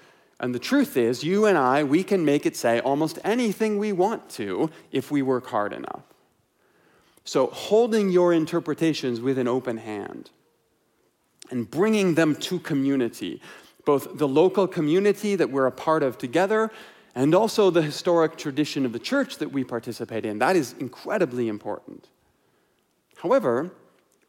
And 0.40 0.54
the 0.54 0.58
truth 0.58 0.96
is, 0.96 1.22
you 1.22 1.46
and 1.46 1.56
I, 1.56 1.84
we 1.84 2.02
can 2.02 2.24
make 2.24 2.44
it 2.44 2.56
say 2.56 2.80
almost 2.80 3.18
anything 3.24 3.78
we 3.78 3.92
want 3.92 4.28
to 4.30 4.70
if 4.90 5.10
we 5.10 5.22
work 5.22 5.46
hard 5.46 5.72
enough. 5.72 6.02
So, 7.24 7.46
holding 7.46 8.10
your 8.10 8.34
interpretations 8.34 9.20
with 9.20 9.38
an 9.38 9.48
open 9.48 9.78
hand 9.78 10.30
and 11.50 11.70
bringing 11.70 12.14
them 12.14 12.34
to 12.36 12.58
community, 12.58 13.40
both 13.86 14.18
the 14.18 14.28
local 14.28 14.66
community 14.66 15.36
that 15.36 15.50
we're 15.50 15.66
a 15.66 15.72
part 15.72 16.02
of 16.02 16.18
together 16.18 16.70
and 17.14 17.34
also 17.34 17.70
the 17.70 17.80
historic 17.80 18.36
tradition 18.36 18.84
of 18.84 18.92
the 18.92 18.98
church 18.98 19.38
that 19.38 19.52
we 19.52 19.64
participate 19.64 20.26
in, 20.26 20.38
that 20.40 20.56
is 20.56 20.74
incredibly 20.80 21.48
important. 21.48 22.08
However, 23.16 23.70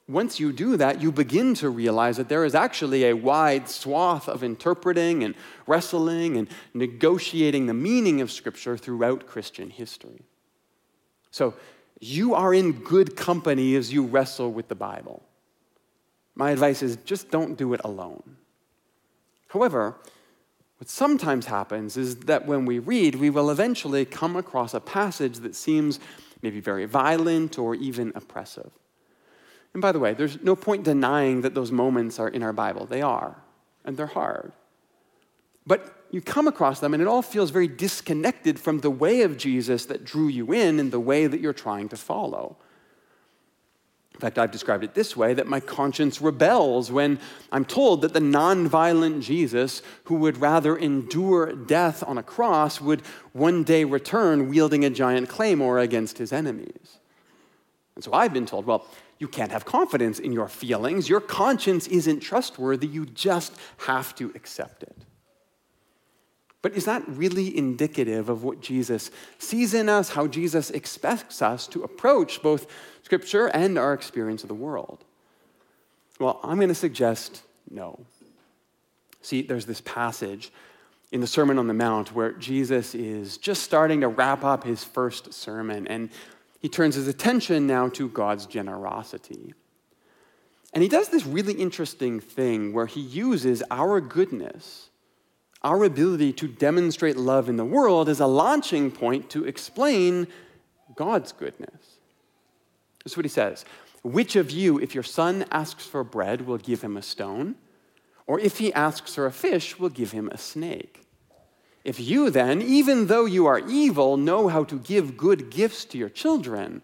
once 0.07 0.39
you 0.39 0.53
do 0.53 0.77
that, 0.77 1.01
you 1.01 1.12
begin 1.12 1.55
to 1.55 1.69
realize 1.69 2.17
that 2.17 2.29
there 2.29 2.45
is 2.45 2.53
actually 2.53 3.05
a 3.05 3.13
wide 3.13 3.67
swath 3.67 4.27
of 4.27 4.43
interpreting 4.43 5.24
and 5.24 5.33
wrestling 5.65 6.38
and 6.38 6.47
negotiating 6.75 7.65
the 7.65 7.74
meaning 7.74 8.21
of 8.21 8.31
Scripture 8.31 8.77
throughout 8.77 9.25
Christian 9.25 9.71
history. 9.71 10.21
So, 11.31 11.55
you 12.00 12.35
are 12.35 12.53
in 12.53 12.74
good 12.83 13.15
company 13.15 13.75
as 13.75 13.91
you 13.91 14.05
wrestle 14.05 14.51
with 14.51 14.67
the 14.67 14.75
Bible. 14.75 15.24
My 16.35 16.51
advice 16.51 16.83
is 16.83 16.97
just 16.97 17.31
don't 17.31 17.57
do 17.57 17.74
it 17.74 17.81
alone. 17.83 18.38
However, 19.47 19.95
what 20.77 20.89
sometimes 20.89 21.45
happens 21.45 21.95
is 21.95 22.17
that 22.17 22.45
when 22.45 22.65
we 22.65 22.79
read, 22.79 23.15
we 23.15 23.29
will 23.29 23.50
eventually 23.50 24.05
come 24.05 24.35
across 24.35 24.74
a 24.74 24.81
passage 24.81 25.38
that 25.39 25.55
seems 25.55 26.00
maybe 26.41 26.59
very 26.59 26.85
violent 26.85 27.57
or 27.57 27.74
even 27.74 28.12
oppressive. 28.13 28.71
And 29.75 29.82
by 29.82 29.91
the 29.91 30.00
way, 30.00 30.13
there's 30.13 30.41
no 30.41 30.55
point 30.55 30.86
denying 30.86 31.41
that 31.41 31.53
those 31.53 31.70
moments 31.70 32.17
are 32.17 32.29
in 32.29 32.44
our 32.44 32.53
Bible. 32.53 32.86
They 32.86 33.01
are, 33.01 33.36
and 33.84 33.98
they're 33.98 34.05
hard. 34.05 34.53
But 35.67 35.94
you 36.12 36.22
come 36.22 36.48
across 36.48 36.79
them, 36.79 36.94
and 36.94 37.03
it 37.03 37.10
all 37.10 37.22
feels 37.22 37.50
very 37.50 37.67
disconnected 37.67 38.58
from 38.58 38.79
the 38.79 38.89
way 38.89 39.24
of 39.24 39.36
Jesus 39.36 39.86
that 39.88 40.05
drew 40.05 40.29
you 40.29 40.53
in 40.53 40.79
and 40.79 40.94
the 40.94 41.00
way 41.01 41.27
that 41.27 41.41
you're 41.41 41.51
trying 41.51 41.89
to 41.89 41.98
follow. 41.98 42.55
In 44.13 44.22
fact, 44.22 44.39
I've 44.39 44.51
described 44.51 44.86
it 44.86 44.94
this 44.94 45.17
way 45.17 45.34
that 45.34 45.46
my 45.46 45.60
conscience 45.60 46.22
rebels 46.22 46.89
when 46.89 47.20
I'm 47.51 47.65
told 47.65 48.01
that 48.03 48.13
the 48.13 48.22
nonviolent 48.22 49.24
Jesus, 49.24 49.82
who 50.05 50.15
would 50.15 50.38
rather 50.38 50.77
endure 50.77 51.51
death 51.51 52.01
on 52.08 52.17
a 52.17 52.24
cross, 52.24 52.79
would 52.79 53.01
one 53.34 53.65
day 53.65 53.84
return 53.84 54.48
wielding 54.48 54.86
a 54.86 54.89
giant 54.89 55.27
claymore 55.27 55.79
against 55.79 56.17
his 56.17 56.32
enemies. 56.32 57.00
And 57.96 58.03
so 58.05 58.13
I've 58.13 58.32
been 58.32 58.46
told, 58.46 58.65
well, 58.65 58.88
you 59.17 59.27
can't 59.27 59.51
have 59.51 59.65
confidence 59.65 60.19
in 60.19 60.31
your 60.31 60.48
feelings. 60.48 61.07
Your 61.07 61.22
conscience 61.22 61.88
isn't 61.88 62.19
trustworthy. 62.19 62.88
You 62.88 63.05
just 63.05 63.55
have 63.77 64.13
to 64.15 64.31
accept 64.36 64.84
it. 64.84 64.95
But 66.62 66.74
is 66.74 66.86
that 66.86 67.07
really 67.07 67.55
indicative 67.55 68.27
of 68.27 68.43
what 68.43 68.60
Jesus 68.60 69.12
sees 69.38 69.74
in 69.74 69.88
us, 69.88 70.10
how 70.10 70.25
Jesus 70.25 70.72
expects 70.72 71.41
us 71.41 71.67
to 71.67 71.84
approach 71.84 72.41
both 72.41 72.65
Scripture 73.03 73.48
and 73.48 73.77
our 73.77 73.93
experience 73.93 74.43
of 74.43 74.48
the 74.48 74.55
world? 74.55 75.05
Well, 76.19 76.39
I'm 76.43 76.57
going 76.57 76.69
to 76.69 76.75
suggest 76.75 77.43
no. 77.69 78.00
See, 79.22 79.43
there's 79.43 79.65
this 79.65 79.81
passage 79.81 80.51
in 81.12 81.22
the 81.22 81.27
Sermon 81.27 81.60
on 81.60 81.67
the 81.67 81.74
Mount 81.74 82.13
where 82.15 82.31
Jesus 82.31 82.95
is 82.95 83.38
just 83.38 83.63
starting 83.63 84.01
to 84.01 84.07
wrap 84.07 84.43
up 84.43 84.63
his 84.63 84.84
first 84.84 85.34
sermon, 85.34 85.88
and 85.88 86.10
he 86.65 86.69
turns 86.69 86.95
his 86.95 87.07
attention 87.07 87.67
now 87.67 87.88
to 87.89 88.10
God's 88.10 88.48
generosity. 88.48 89.53
And 90.74 90.81
he 90.81 90.89
does 90.89 91.10
this 91.10 91.24
really 91.24 91.53
interesting 91.53 92.19
thing 92.19 92.74
where 92.74 92.88
he 92.88 93.01
uses 93.01 93.62
our 93.69 94.01
goodness, 94.01 94.89
our 95.62 95.84
ability 95.84 96.34
to 96.34 96.48
demonstrate 96.48 97.17
love 97.17 97.50
in 97.50 97.57
the 97.57 97.63
world, 97.63 98.10
as 98.10 98.19
a 98.19 98.25
launching 98.25 98.89
point 98.89 99.29
to 99.29 99.45
explain 99.45 100.25
God's 100.95 101.34
goodness. 101.34 102.00
This 103.03 103.13
is 103.13 103.17
what 103.17 103.25
he 103.25 103.29
says 103.29 103.63
Which 104.01 104.36
of 104.36 104.50
you, 104.50 104.79
if 104.79 104.95
your 104.95 105.03
son 105.03 105.45
asks 105.51 105.86
for 105.86 106.03
bread, 106.03 106.48
will 106.48 106.57
give 106.57 106.81
him 106.81 106.98
a 106.98 107.03
stone? 107.03 107.57
Or 108.25 108.39
if 108.39 108.57
he 108.57 108.74
asks 108.74 109.13
for 109.13 109.27
a 109.27 109.31
fish, 109.31 109.77
will 109.77 109.89
give 109.89 110.13
him 110.13 110.29
a 110.29 110.38
snake? 110.39 111.04
If 111.86 112.00
you 112.00 112.32
then, 112.32 112.63
even 112.63 113.06
though 113.06 113.25
you 113.25 113.46
are 113.46 113.60
evil, 113.60 114.18
know 114.18 114.48
how 114.48 114.63
to 114.63 114.80
give 114.80 115.15
good 115.15 115.51
gifts 115.51 115.86
to 115.86 116.00
your 116.00 116.10
children, 116.10 116.82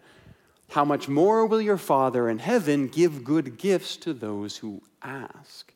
how 0.70 0.84
much 0.84 1.08
more 1.08 1.44
will 1.44 1.60
your 1.60 1.76
Father 1.76 2.28
in 2.28 2.38
heaven 2.38 2.86
give 2.86 3.24
good 3.24 3.58
gifts 3.58 3.96
to 3.96 4.14
those 4.14 4.58
who 4.58 4.80
ask? 5.02 5.74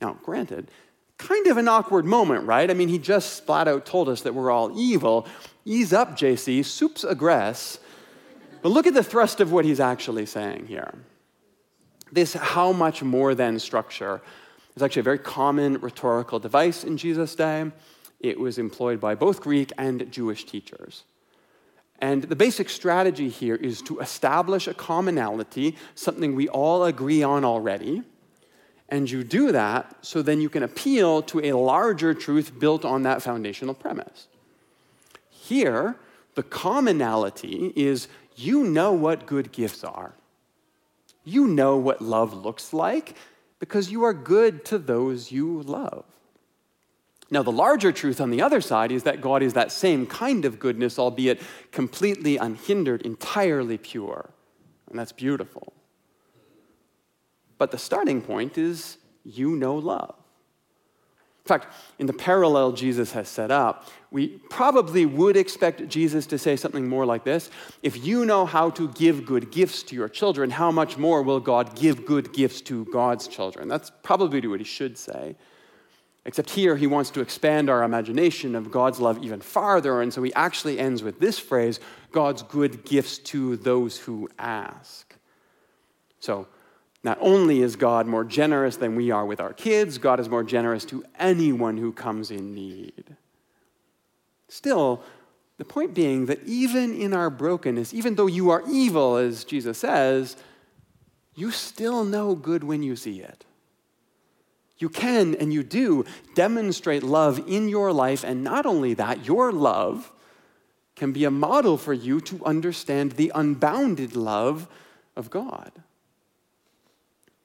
Now, 0.00 0.18
granted, 0.22 0.70
kind 1.18 1.48
of 1.48 1.56
an 1.56 1.66
awkward 1.66 2.04
moment, 2.04 2.46
right? 2.46 2.70
I 2.70 2.74
mean, 2.74 2.88
he 2.88 2.98
just 2.98 3.44
flat 3.44 3.66
out 3.66 3.84
told 3.84 4.08
us 4.08 4.22
that 4.22 4.34
we're 4.34 4.52
all 4.52 4.78
evil. 4.78 5.26
Ease 5.64 5.92
up, 5.92 6.16
JC, 6.16 6.64
soup's 6.64 7.04
aggress. 7.04 7.78
But 8.62 8.68
look 8.68 8.86
at 8.86 8.94
the 8.94 9.02
thrust 9.02 9.40
of 9.40 9.50
what 9.50 9.64
he's 9.64 9.80
actually 9.80 10.26
saying 10.26 10.66
here. 10.66 10.94
This 12.12 12.34
how 12.34 12.70
much 12.70 13.02
more 13.02 13.34
than 13.34 13.58
structure 13.58 14.22
is 14.76 14.82
actually 14.82 15.00
a 15.00 15.02
very 15.02 15.18
common 15.18 15.80
rhetorical 15.80 16.38
device 16.38 16.84
in 16.84 16.96
Jesus' 16.96 17.34
day. 17.34 17.72
It 18.20 18.38
was 18.38 18.58
employed 18.58 19.00
by 19.00 19.14
both 19.14 19.40
Greek 19.40 19.72
and 19.78 20.10
Jewish 20.10 20.44
teachers. 20.44 21.04
And 22.00 22.24
the 22.24 22.36
basic 22.36 22.68
strategy 22.70 23.28
here 23.28 23.56
is 23.56 23.82
to 23.82 23.98
establish 23.98 24.68
a 24.68 24.74
commonality, 24.74 25.76
something 25.94 26.34
we 26.34 26.48
all 26.48 26.84
agree 26.84 27.22
on 27.22 27.44
already. 27.44 28.02
And 28.88 29.10
you 29.10 29.24
do 29.24 29.52
that 29.52 29.96
so 30.00 30.22
then 30.22 30.40
you 30.40 30.48
can 30.48 30.62
appeal 30.62 31.22
to 31.22 31.40
a 31.40 31.52
larger 31.52 32.14
truth 32.14 32.58
built 32.58 32.84
on 32.84 33.02
that 33.02 33.22
foundational 33.22 33.74
premise. 33.74 34.28
Here, 35.28 35.96
the 36.34 36.42
commonality 36.42 37.72
is 37.74 38.08
you 38.36 38.62
know 38.64 38.92
what 38.92 39.26
good 39.26 39.50
gifts 39.50 39.82
are. 39.82 40.14
You 41.24 41.46
know 41.46 41.76
what 41.76 42.00
love 42.00 42.32
looks 42.32 42.72
like 42.72 43.16
because 43.58 43.90
you 43.90 44.04
are 44.04 44.14
good 44.14 44.64
to 44.66 44.78
those 44.78 45.32
you 45.32 45.62
love. 45.62 46.04
Now, 47.30 47.42
the 47.42 47.52
larger 47.52 47.92
truth 47.92 48.20
on 48.20 48.30
the 48.30 48.40
other 48.40 48.60
side 48.60 48.90
is 48.90 49.02
that 49.02 49.20
God 49.20 49.42
is 49.42 49.52
that 49.52 49.70
same 49.70 50.06
kind 50.06 50.44
of 50.44 50.58
goodness, 50.58 50.98
albeit 50.98 51.40
completely 51.72 52.38
unhindered, 52.38 53.02
entirely 53.02 53.76
pure. 53.76 54.30
And 54.88 54.98
that's 54.98 55.12
beautiful. 55.12 55.74
But 57.58 57.70
the 57.70 57.78
starting 57.78 58.22
point 58.22 58.56
is 58.56 58.96
you 59.24 59.56
know 59.56 59.76
love. 59.76 60.14
In 61.44 61.48
fact, 61.48 61.74
in 61.98 62.06
the 62.06 62.12
parallel 62.12 62.72
Jesus 62.72 63.12
has 63.12 63.26
set 63.26 63.50
up, 63.50 63.88
we 64.10 64.28
probably 64.50 65.06
would 65.06 65.34
expect 65.34 65.88
Jesus 65.88 66.26
to 66.26 66.38
say 66.38 66.56
something 66.56 66.86
more 66.86 67.06
like 67.06 67.24
this 67.24 67.50
If 67.82 68.04
you 68.04 68.24
know 68.24 68.46
how 68.46 68.70
to 68.70 68.88
give 68.88 69.26
good 69.26 69.50
gifts 69.50 69.82
to 69.84 69.94
your 69.94 70.08
children, 70.08 70.50
how 70.50 70.70
much 70.70 70.98
more 70.98 71.22
will 71.22 71.40
God 71.40 71.74
give 71.74 72.06
good 72.06 72.32
gifts 72.32 72.60
to 72.62 72.84
God's 72.86 73.28
children? 73.28 73.66
That's 73.66 73.90
probably 74.02 74.46
what 74.46 74.60
he 74.60 74.64
should 74.64 74.96
say. 74.98 75.36
Except 76.28 76.50
here, 76.50 76.76
he 76.76 76.86
wants 76.86 77.08
to 77.08 77.22
expand 77.22 77.70
our 77.70 77.82
imagination 77.82 78.54
of 78.54 78.70
God's 78.70 79.00
love 79.00 79.24
even 79.24 79.40
farther, 79.40 80.02
and 80.02 80.12
so 80.12 80.22
he 80.22 80.30
actually 80.34 80.78
ends 80.78 81.02
with 81.02 81.18
this 81.18 81.38
phrase 81.38 81.80
God's 82.12 82.42
good 82.42 82.84
gifts 82.84 83.16
to 83.30 83.56
those 83.56 83.96
who 83.96 84.28
ask. 84.38 85.16
So, 86.20 86.46
not 87.02 87.16
only 87.22 87.62
is 87.62 87.76
God 87.76 88.06
more 88.06 88.24
generous 88.24 88.76
than 88.76 88.94
we 88.94 89.10
are 89.10 89.24
with 89.24 89.40
our 89.40 89.54
kids, 89.54 89.96
God 89.96 90.20
is 90.20 90.28
more 90.28 90.44
generous 90.44 90.84
to 90.86 91.02
anyone 91.18 91.78
who 91.78 91.94
comes 91.94 92.30
in 92.30 92.54
need. 92.54 93.16
Still, 94.48 95.02
the 95.56 95.64
point 95.64 95.94
being 95.94 96.26
that 96.26 96.44
even 96.44 96.94
in 96.94 97.14
our 97.14 97.30
brokenness, 97.30 97.94
even 97.94 98.16
though 98.16 98.26
you 98.26 98.50
are 98.50 98.62
evil, 98.68 99.16
as 99.16 99.44
Jesus 99.44 99.78
says, 99.78 100.36
you 101.34 101.50
still 101.52 102.04
know 102.04 102.34
good 102.34 102.64
when 102.64 102.82
you 102.82 102.96
see 102.96 103.20
it. 103.22 103.46
You 104.78 104.88
can 104.88 105.34
and 105.34 105.52
you 105.52 105.62
do 105.62 106.04
demonstrate 106.34 107.02
love 107.02 107.42
in 107.48 107.68
your 107.68 107.92
life, 107.92 108.24
and 108.24 108.44
not 108.44 108.64
only 108.64 108.94
that, 108.94 109.26
your 109.26 109.52
love 109.52 110.12
can 110.94 111.12
be 111.12 111.24
a 111.24 111.30
model 111.30 111.76
for 111.76 111.92
you 111.92 112.20
to 112.22 112.44
understand 112.44 113.12
the 113.12 113.32
unbounded 113.34 114.16
love 114.16 114.68
of 115.16 115.30
God. 115.30 115.72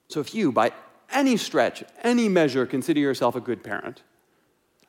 So 0.08 0.20
if 0.20 0.36
you, 0.36 0.52
by 0.52 0.74
any 1.12 1.38
stretch, 1.38 1.84
any 2.04 2.30
measure, 2.30 2.66
consider 2.66 3.00
yourself 3.00 3.36
a 3.36 3.42
good 3.42 3.63
parent, 3.63 4.04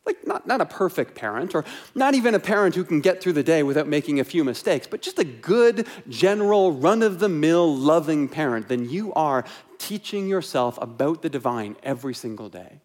Like, 0.07 0.27
not, 0.27 0.47
not 0.47 0.61
a 0.61 0.67
perfect 0.67 1.15
parent, 1.15 1.55
or 1.55 1.65
not 1.95 2.15
even 2.15 2.35
a 2.35 2.39
parent 2.39 2.75
who 2.75 2.85
can 2.85 3.01
get 3.01 3.23
through 3.23 3.33
the 3.33 3.43
day 3.43 3.63
without 3.63 3.87
making 3.87 4.21
a 4.21 4.25
few 4.25 4.45
mistakes, 4.45 4.87
but 4.87 5.01
just 5.01 5.19
a 5.19 5.25
good, 5.25 5.87
general, 6.09 6.73
run 6.73 7.03
of 7.03 7.21
the 7.21 7.29
mill, 7.29 7.75
loving 7.75 8.29
parent, 8.29 8.69
then 8.69 8.89
you 8.89 9.15
are 9.15 9.45
teaching 9.79 10.29
yourself 10.29 10.79
about 10.83 11.23
the 11.23 11.31
divine 11.31 11.77
every 11.83 12.15
single 12.15 12.51
day. 12.51 12.81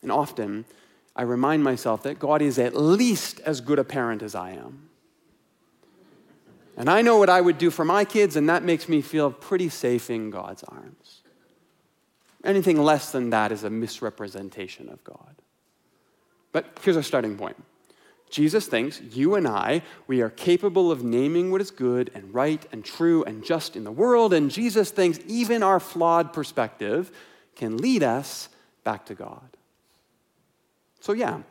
And 0.00 0.10
often, 0.10 0.64
I 1.14 1.22
remind 1.22 1.62
myself 1.62 2.02
that 2.04 2.18
God 2.18 2.40
is 2.42 2.58
at 2.58 2.74
least 2.74 3.40
as 3.40 3.60
good 3.60 3.78
a 3.78 3.84
parent 3.84 4.22
as 4.22 4.34
I 4.34 4.52
am. 4.52 4.88
And 6.76 6.88
I 6.88 7.02
know 7.02 7.18
what 7.18 7.28
I 7.28 7.40
would 7.40 7.58
do 7.58 7.70
for 7.70 7.84
my 7.84 8.04
kids, 8.04 8.36
and 8.36 8.48
that 8.48 8.62
makes 8.62 8.88
me 8.88 9.02
feel 9.02 9.30
pretty 9.30 9.68
safe 9.68 10.08
in 10.08 10.30
God's 10.30 10.64
arms. 10.64 11.01
Anything 12.44 12.82
less 12.82 13.12
than 13.12 13.30
that 13.30 13.52
is 13.52 13.64
a 13.64 13.70
misrepresentation 13.70 14.88
of 14.88 15.02
God. 15.04 15.36
But 16.50 16.78
here's 16.82 16.96
our 16.96 17.02
starting 17.02 17.36
point 17.36 17.56
Jesus 18.30 18.66
thinks 18.66 19.00
you 19.00 19.34
and 19.34 19.46
I, 19.46 19.82
we 20.06 20.22
are 20.22 20.30
capable 20.30 20.90
of 20.90 21.04
naming 21.04 21.50
what 21.50 21.60
is 21.60 21.70
good 21.70 22.10
and 22.14 22.32
right 22.34 22.64
and 22.72 22.84
true 22.84 23.22
and 23.24 23.44
just 23.44 23.76
in 23.76 23.84
the 23.84 23.92
world. 23.92 24.32
And 24.32 24.50
Jesus 24.50 24.90
thinks 24.90 25.20
even 25.26 25.62
our 25.62 25.78
flawed 25.78 26.32
perspective 26.32 27.12
can 27.56 27.76
lead 27.76 28.02
us 28.02 28.48
back 28.84 29.06
to 29.06 29.14
God. 29.14 29.56
So, 31.00 31.12
yeah, 31.12 31.42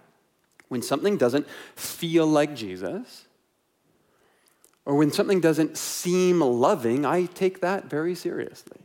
when 0.70 0.82
something 0.82 1.18
doesn't 1.18 1.48
feel 1.76 2.26
like 2.26 2.56
Jesus, 2.56 3.26
or 4.86 4.96
when 4.96 5.12
something 5.12 5.40
doesn't 5.40 5.78
seem 5.78 6.40
loving, 6.42 7.06
I 7.06 7.26
take 7.26 7.62
that 7.62 7.86
very 7.86 8.16
seriously 8.16 8.81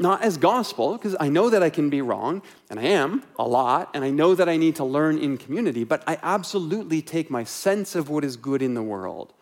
not 0.00 0.22
as 0.22 0.38
gospel, 0.38 0.96
because 0.96 1.14
I 1.20 1.28
know 1.28 1.50
that 1.50 1.62
I 1.62 1.70
can 1.70 1.90
be 1.90 2.00
wrong, 2.00 2.42
and 2.70 2.80
I 2.80 2.84
am 2.84 3.22
a 3.38 3.46
lot, 3.46 3.90
and 3.94 4.02
I 4.02 4.10
know 4.10 4.34
that 4.34 4.48
I 4.48 4.56
need 4.56 4.76
to 4.76 4.84
learn 4.84 5.18
in 5.18 5.36
community, 5.36 5.84
but 5.84 6.02
I 6.06 6.18
absolutely 6.22 7.02
take 7.02 7.30
my 7.30 7.44
sense 7.44 7.94
of 7.94 8.08
what 8.08 8.24
is 8.24 8.36
good 8.36 8.62
in 8.62 8.74
the 8.74 8.82
world 8.82 9.32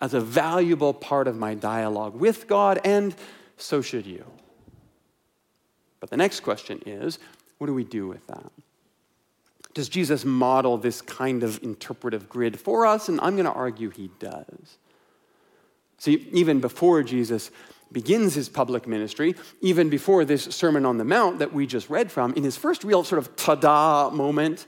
as 0.00 0.12
a 0.12 0.20
valuable 0.20 0.92
part 0.92 1.28
of 1.28 1.36
my 1.36 1.54
dialogue 1.54 2.14
with 2.14 2.48
God, 2.48 2.80
and 2.84 3.14
so 3.56 3.80
should 3.80 4.06
you. 4.06 4.24
But 6.00 6.10
the 6.10 6.16
next 6.16 6.40
question 6.40 6.82
is 6.84 7.18
what 7.58 7.66
do 7.66 7.74
we 7.74 7.84
do 7.84 8.08
with 8.08 8.26
that? 8.26 8.50
Does 9.74 9.88
Jesus 9.88 10.24
model 10.24 10.78
this 10.78 11.00
kind 11.00 11.42
of 11.42 11.62
interpretive 11.62 12.28
grid 12.28 12.58
for 12.58 12.86
us? 12.86 13.08
And 13.08 13.20
I'm 13.20 13.34
going 13.36 13.44
to 13.44 13.52
argue 13.52 13.90
he 13.90 14.10
does. 14.18 14.78
See, 15.98 16.26
even 16.32 16.60
before 16.60 17.02
Jesus 17.02 17.50
begins 17.92 18.34
his 18.34 18.48
public 18.48 18.86
ministry, 18.86 19.34
even 19.60 19.88
before 19.88 20.24
this 20.24 20.44
Sermon 20.44 20.86
on 20.86 20.98
the 20.98 21.04
Mount 21.04 21.38
that 21.40 21.52
we 21.52 21.66
just 21.66 21.90
read 21.90 22.10
from, 22.10 22.32
in 22.34 22.44
his 22.44 22.56
first 22.56 22.84
real 22.84 23.02
sort 23.04 23.18
of 23.18 23.34
ta 23.36 23.54
da 23.54 24.10
moment, 24.10 24.66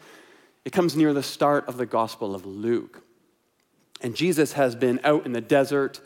it 0.65 0.73
comes 0.73 0.97
near 0.97 1.13
the 1.13 1.23
start 1.23 1.67
of 1.67 1.77
the 1.77 1.87
Gospel 1.87 2.35
of 2.35 2.45
Luke. 2.47 3.03
And 4.01 4.17
Jesus 4.17 4.55
has 4.55 4.75
been 4.75 5.01
out 5.05 5.27
in 5.27 5.33
the 5.33 5.41
desert 5.41 6.01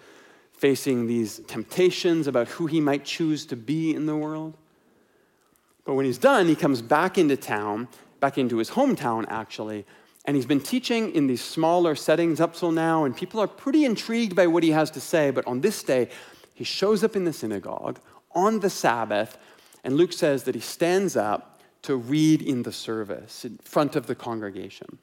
facing 0.53 1.07
these 1.07 1.39
temptations 1.41 2.27
about 2.27 2.49
who 2.49 2.67
he 2.67 2.81
might 2.81 3.05
choose 3.05 3.47
to 3.47 3.57
be 3.57 3.95
in 3.95 4.07
the 4.07 4.17
world. 4.17 4.57
But 5.85 5.95
when 5.95 6.05
he's 6.05 6.19
done, 6.19 6.49
he 6.49 6.57
comes 6.57 6.83
back 6.83 7.17
into 7.19 7.37
town, 7.37 7.89
back 8.21 8.39
into 8.39 8.59
his 8.59 8.71
hometown 8.71 9.27
actually, 9.29 9.85
and 10.25 10.35
he's 10.35 10.47
been 10.47 10.61
teaching 10.61 11.15
in 11.15 11.29
these 11.29 11.43
smaller 11.43 11.95
settings 11.95 12.41
up 12.41 12.55
till 12.55 12.73
now, 12.73 13.05
and 13.05 13.17
people 13.17 13.39
are 13.39 13.47
pretty 13.47 13.85
intrigued 13.85 14.35
by 14.35 14.49
what 14.49 14.65
he 14.65 14.73
has 14.73 14.91
to 14.93 15.01
say. 15.01 15.31
But 15.31 15.47
on 15.47 15.61
this 15.61 15.85
day, 15.85 16.09
he 16.57 16.65
shows 16.65 17.05
up 17.05 17.15
in 17.15 17.25
the 17.25 17.35
synagogue 17.35 18.01
on 18.35 18.61
the 18.61 18.71
Sabbath, 18.71 19.37
and 19.85 19.95
Luke 19.95 20.15
says 20.15 20.45
that 20.45 20.55
he 20.55 20.61
stands 20.61 21.15
up 21.15 21.61
to 21.83 21.95
read 21.95 22.41
in 22.41 22.63
the 22.63 22.73
service 22.73 23.45
in 23.45 23.59
front 23.59 23.95
of 23.95 24.07
the 24.07 24.15
congregation. 24.15 24.99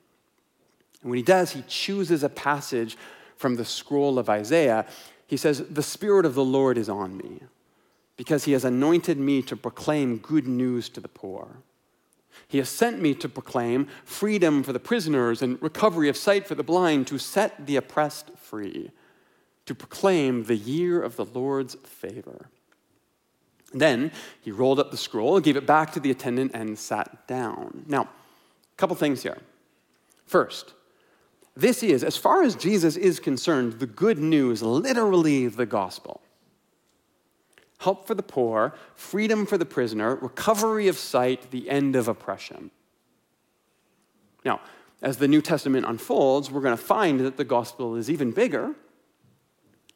And 1.03 1.11
when 1.11 1.17
he 1.17 1.23
does, 1.23 1.51
he 1.51 1.63
chooses 1.67 2.23
a 2.23 2.29
passage 2.29 2.97
from 3.37 3.55
the 3.55 3.65
scroll 3.65 4.17
of 4.17 4.31
Isaiah. 4.31 4.87
He 5.27 5.37
says, 5.37 5.59
The 5.69 5.83
Spirit 5.83 6.25
of 6.25 6.33
the 6.33 6.43
Lord 6.43 6.75
is 6.75 6.89
on 6.89 7.17
me, 7.17 7.41
because 8.17 8.45
he 8.45 8.53
has 8.53 8.65
anointed 8.65 9.19
me 9.19 9.43
to 9.43 9.55
proclaim 9.55 10.17
good 10.17 10.47
news 10.47 10.89
to 10.89 10.99
the 10.99 11.07
poor. 11.07 11.57
He 12.47 12.57
has 12.57 12.67
sent 12.67 12.99
me 12.99 13.13
to 13.13 13.29
proclaim 13.29 13.87
freedom 14.05 14.63
for 14.63 14.73
the 14.73 14.79
prisoners 14.79 15.43
and 15.43 15.61
recovery 15.61 16.09
of 16.09 16.17
sight 16.17 16.47
for 16.47 16.55
the 16.55 16.63
blind, 16.63 17.05
to 17.07 17.19
set 17.19 17.67
the 17.67 17.75
oppressed 17.75 18.31
free 18.37 18.89
to 19.65 19.75
proclaim 19.75 20.43
the 20.43 20.55
year 20.55 21.01
of 21.01 21.15
the 21.15 21.25
Lord's 21.25 21.75
favor. 21.75 22.49
Then 23.73 24.11
he 24.41 24.51
rolled 24.51 24.79
up 24.79 24.91
the 24.91 24.97
scroll, 24.97 25.39
gave 25.39 25.57
it 25.57 25.65
back 25.65 25.93
to 25.93 25.99
the 25.99 26.11
attendant, 26.11 26.51
and 26.53 26.77
sat 26.77 27.27
down. 27.27 27.85
Now, 27.87 28.03
a 28.03 28.77
couple 28.77 28.95
things 28.95 29.23
here. 29.23 29.37
First, 30.25 30.73
this 31.55 31.83
is, 31.83 32.03
as 32.03 32.17
far 32.17 32.43
as 32.43 32.55
Jesus 32.55 32.95
is 32.95 33.19
concerned, 33.19 33.73
the 33.73 33.87
good 33.87 34.19
news, 34.19 34.61
literally 34.61 35.47
the 35.47 35.65
gospel. 35.65 36.21
Help 37.79 38.07
for 38.07 38.15
the 38.15 38.23
poor, 38.23 38.73
freedom 38.95 39.45
for 39.45 39.57
the 39.57 39.65
prisoner, 39.65 40.15
recovery 40.15 40.87
of 40.87 40.97
sight, 40.97 41.51
the 41.51 41.69
end 41.69 41.95
of 41.95 42.07
oppression. 42.07 42.71
Now, 44.45 44.61
as 45.01 45.17
the 45.17 45.27
New 45.27 45.41
Testament 45.41 45.85
unfolds, 45.85 46.49
we're 46.49 46.61
going 46.61 46.77
to 46.77 46.81
find 46.81 47.19
that 47.21 47.37
the 47.37 47.43
gospel 47.43 47.95
is 47.95 48.09
even 48.09 48.31
bigger 48.31 48.73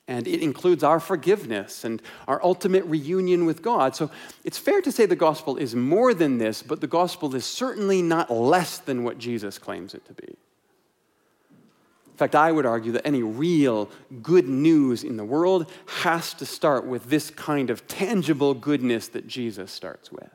and 0.07 0.27
it 0.27 0.41
includes 0.41 0.83
our 0.83 0.99
forgiveness 0.99 1.83
and 1.83 2.01
our 2.27 2.41
ultimate 2.43 2.85
reunion 2.85 3.45
with 3.45 3.61
God. 3.61 3.95
So 3.95 4.09
it's 4.43 4.57
fair 4.57 4.81
to 4.81 4.91
say 4.91 5.05
the 5.05 5.15
gospel 5.15 5.57
is 5.57 5.75
more 5.75 6.13
than 6.13 6.37
this, 6.37 6.63
but 6.63 6.79
the 6.79 6.87
gospel 6.87 7.35
is 7.35 7.45
certainly 7.45 8.01
not 8.01 8.31
less 8.31 8.77
than 8.77 9.03
what 9.03 9.17
Jesus 9.17 9.57
claims 9.57 9.93
it 9.93 10.05
to 10.05 10.13
be. 10.13 10.27
In 10.29 12.17
fact, 12.17 12.35
I 12.35 12.51
would 12.51 12.65
argue 12.65 12.93
that 12.93 13.05
any 13.05 13.21
real 13.21 13.91
good 14.23 14.47
news 14.47 15.03
in 15.03 15.17
the 15.17 15.25
world 15.25 15.69
has 16.01 16.33
to 16.35 16.45
start 16.47 16.85
with 16.85 17.09
this 17.09 17.29
kind 17.29 17.69
of 17.69 17.87
tangible 17.87 18.55
goodness 18.55 19.09
that 19.09 19.27
Jesus 19.27 19.71
starts 19.71 20.11
with. 20.11 20.29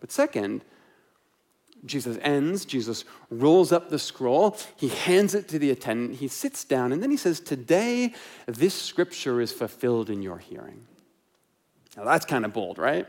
But 0.00 0.10
second, 0.10 0.62
Jesus 1.84 2.18
ends, 2.22 2.64
Jesus 2.64 3.04
rolls 3.30 3.70
up 3.70 3.90
the 3.90 3.98
scroll, 3.98 4.56
he 4.76 4.88
hands 4.88 5.34
it 5.34 5.48
to 5.48 5.58
the 5.58 5.70
attendant, 5.70 6.18
he 6.18 6.28
sits 6.28 6.64
down, 6.64 6.92
and 6.92 7.02
then 7.02 7.10
he 7.10 7.16
says, 7.16 7.38
Today, 7.38 8.12
this 8.46 8.74
scripture 8.74 9.40
is 9.40 9.52
fulfilled 9.52 10.10
in 10.10 10.22
your 10.22 10.38
hearing. 10.38 10.86
Now, 11.96 12.04
that's 12.04 12.26
kind 12.26 12.44
of 12.44 12.52
bold, 12.52 12.78
right? 12.78 13.06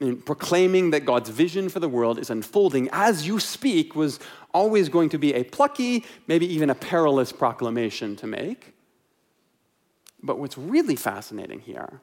I 0.00 0.04
mean, 0.04 0.20
proclaiming 0.20 0.90
that 0.90 1.04
God's 1.04 1.30
vision 1.30 1.68
for 1.68 1.80
the 1.80 1.88
world 1.88 2.18
is 2.18 2.28
unfolding 2.28 2.88
as 2.92 3.26
you 3.26 3.38
speak 3.38 3.94
was 3.94 4.18
always 4.52 4.88
going 4.88 5.08
to 5.10 5.18
be 5.18 5.34
a 5.34 5.44
plucky, 5.44 6.04
maybe 6.26 6.52
even 6.52 6.68
a 6.68 6.74
perilous 6.74 7.32
proclamation 7.32 8.16
to 8.16 8.26
make. 8.26 8.74
But 10.22 10.38
what's 10.38 10.58
really 10.58 10.96
fascinating 10.96 11.60
here, 11.60 12.00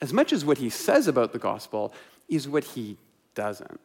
as 0.00 0.12
much 0.12 0.32
as 0.32 0.44
what 0.44 0.58
he 0.58 0.70
says 0.70 1.08
about 1.08 1.32
the 1.32 1.38
gospel, 1.38 1.92
is 2.28 2.48
what 2.48 2.62
he 2.62 2.98
doesn't. 3.34 3.80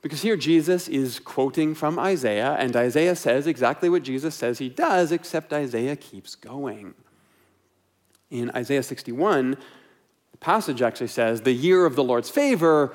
Because 0.00 0.22
here 0.22 0.36
Jesus 0.36 0.86
is 0.86 1.18
quoting 1.18 1.74
from 1.74 1.98
Isaiah, 1.98 2.56
and 2.58 2.76
Isaiah 2.76 3.16
says 3.16 3.46
exactly 3.46 3.88
what 3.88 4.04
Jesus 4.04 4.34
says 4.34 4.58
he 4.58 4.68
does, 4.68 5.10
except 5.10 5.52
Isaiah 5.52 5.96
keeps 5.96 6.34
going. 6.34 6.94
In 8.30 8.50
Isaiah 8.54 8.82
61, 8.82 9.56
the 10.32 10.38
passage 10.38 10.82
actually 10.82 11.08
says, 11.08 11.42
the 11.42 11.52
year 11.52 11.84
of 11.84 11.96
the 11.96 12.04
Lord's 12.04 12.30
favor 12.30 12.94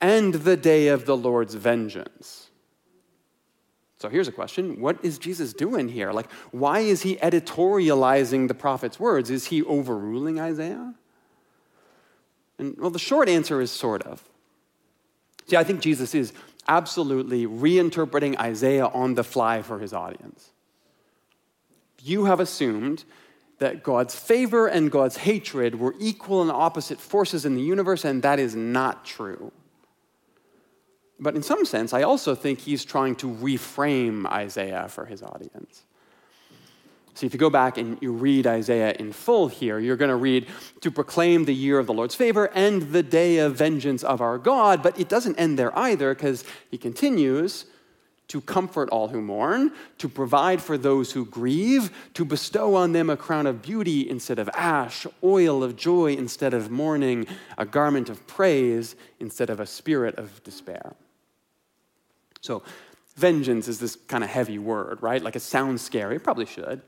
and 0.00 0.34
the 0.34 0.56
day 0.56 0.88
of 0.88 1.06
the 1.06 1.16
Lord's 1.16 1.54
vengeance. 1.54 2.50
So 4.02 4.08
here's 4.08 4.26
a 4.26 4.32
question 4.32 4.80
What 4.80 5.02
is 5.04 5.16
Jesus 5.16 5.52
doing 5.52 5.88
here? 5.88 6.10
Like, 6.10 6.28
why 6.50 6.80
is 6.80 7.02
he 7.02 7.16
editorializing 7.18 8.48
the 8.48 8.54
prophet's 8.54 8.98
words? 8.98 9.30
Is 9.30 9.46
he 9.46 9.62
overruling 9.62 10.40
Isaiah? 10.40 10.94
And 12.58 12.76
well, 12.78 12.90
the 12.90 12.98
short 12.98 13.28
answer 13.28 13.60
is 13.60 13.70
sort 13.70 14.02
of. 14.02 14.24
See, 15.52 15.58
I 15.58 15.64
think 15.64 15.82
Jesus 15.82 16.14
is 16.14 16.32
absolutely 16.66 17.46
reinterpreting 17.46 18.38
Isaiah 18.38 18.86
on 18.86 19.16
the 19.16 19.22
fly 19.22 19.60
for 19.60 19.80
his 19.80 19.92
audience. 19.92 20.48
You 22.02 22.24
have 22.24 22.40
assumed 22.40 23.04
that 23.58 23.82
God's 23.82 24.14
favor 24.14 24.66
and 24.66 24.90
God's 24.90 25.18
hatred 25.18 25.78
were 25.78 25.94
equal 26.00 26.40
and 26.40 26.50
opposite 26.50 26.98
forces 26.98 27.44
in 27.44 27.54
the 27.54 27.60
universe, 27.60 28.06
and 28.06 28.22
that 28.22 28.38
is 28.38 28.56
not 28.56 29.04
true. 29.04 29.52
But 31.20 31.34
in 31.34 31.42
some 31.42 31.66
sense, 31.66 31.92
I 31.92 32.00
also 32.00 32.34
think 32.34 32.60
he's 32.60 32.82
trying 32.82 33.16
to 33.16 33.26
reframe 33.26 34.24
Isaiah 34.24 34.88
for 34.88 35.04
his 35.04 35.22
audience. 35.22 35.82
So 37.14 37.26
if 37.26 37.34
you 37.34 37.38
go 37.38 37.50
back 37.50 37.76
and 37.76 37.98
you 38.00 38.12
read 38.12 38.46
Isaiah 38.46 38.94
in 38.98 39.12
full 39.12 39.48
here, 39.48 39.78
you're 39.78 39.96
going 39.96 40.08
to 40.08 40.16
read 40.16 40.46
to 40.80 40.90
proclaim 40.90 41.44
the 41.44 41.54
year 41.54 41.78
of 41.78 41.86
the 41.86 41.92
Lord's 41.92 42.14
favor 42.14 42.46
and 42.54 42.82
the 42.82 43.02
day 43.02 43.38
of 43.38 43.54
vengeance 43.54 44.02
of 44.02 44.20
our 44.20 44.38
God. 44.38 44.82
But 44.82 44.98
it 44.98 45.08
doesn't 45.08 45.38
end 45.38 45.58
there 45.58 45.76
either 45.78 46.14
because 46.14 46.44
he 46.70 46.78
continues 46.78 47.66
to 48.28 48.40
comfort 48.40 48.88
all 48.88 49.08
who 49.08 49.20
mourn, 49.20 49.70
to 49.98 50.08
provide 50.08 50.62
for 50.62 50.78
those 50.78 51.12
who 51.12 51.26
grieve, 51.26 51.90
to 52.14 52.24
bestow 52.24 52.74
on 52.74 52.92
them 52.92 53.10
a 53.10 53.16
crown 53.16 53.46
of 53.46 53.60
beauty 53.60 54.08
instead 54.08 54.38
of 54.38 54.48
ash, 54.54 55.06
oil 55.22 55.62
of 55.62 55.76
joy 55.76 56.14
instead 56.14 56.54
of 56.54 56.70
mourning, 56.70 57.26
a 57.58 57.66
garment 57.66 58.08
of 58.08 58.26
praise 58.26 58.96
instead 59.20 59.50
of 59.50 59.60
a 59.60 59.66
spirit 59.66 60.16
of 60.16 60.42
despair. 60.44 60.94
So, 62.40 62.62
vengeance 63.16 63.68
is 63.68 63.78
this 63.78 63.96
kind 63.96 64.24
of 64.24 64.30
heavy 64.30 64.58
word, 64.58 65.02
right? 65.02 65.22
Like 65.22 65.36
it 65.36 65.42
sounds 65.42 65.82
scary, 65.82 66.16
it 66.16 66.24
probably 66.24 66.46
should. 66.46 66.80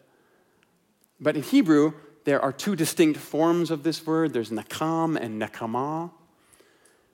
But 1.25 1.37
in 1.37 1.43
Hebrew, 1.43 1.95
there 2.25 2.41
are 2.41 2.53
two 2.53 2.77
distinct 2.77 3.19
forms 3.19 3.71
of 3.71 3.83
this 3.83 4.07
word 4.07 4.35
there's 4.35 4.51
nakam 4.51 5.17
and 5.19 5.41
nakama. 5.41 6.11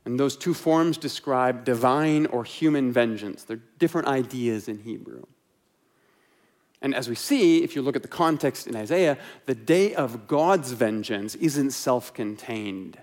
And 0.04 0.18
those 0.18 0.36
two 0.36 0.52
forms 0.52 0.98
describe 0.98 1.64
divine 1.64 2.26
or 2.26 2.42
human 2.42 2.90
vengeance. 2.90 3.44
They're 3.44 3.60
different 3.78 4.08
ideas 4.08 4.66
in 4.66 4.80
Hebrew. 4.80 5.26
And 6.82 6.92
as 6.94 7.08
we 7.08 7.14
see, 7.14 7.62
if 7.62 7.76
you 7.76 7.82
look 7.82 7.94
at 7.94 8.02
the 8.02 8.08
context 8.08 8.66
in 8.66 8.74
Isaiah, 8.74 9.16
the 9.46 9.54
day 9.54 9.94
of 9.94 10.26
God's 10.26 10.72
vengeance 10.72 11.36
isn't 11.36 11.70
self 11.70 12.12
contained. 12.12 12.98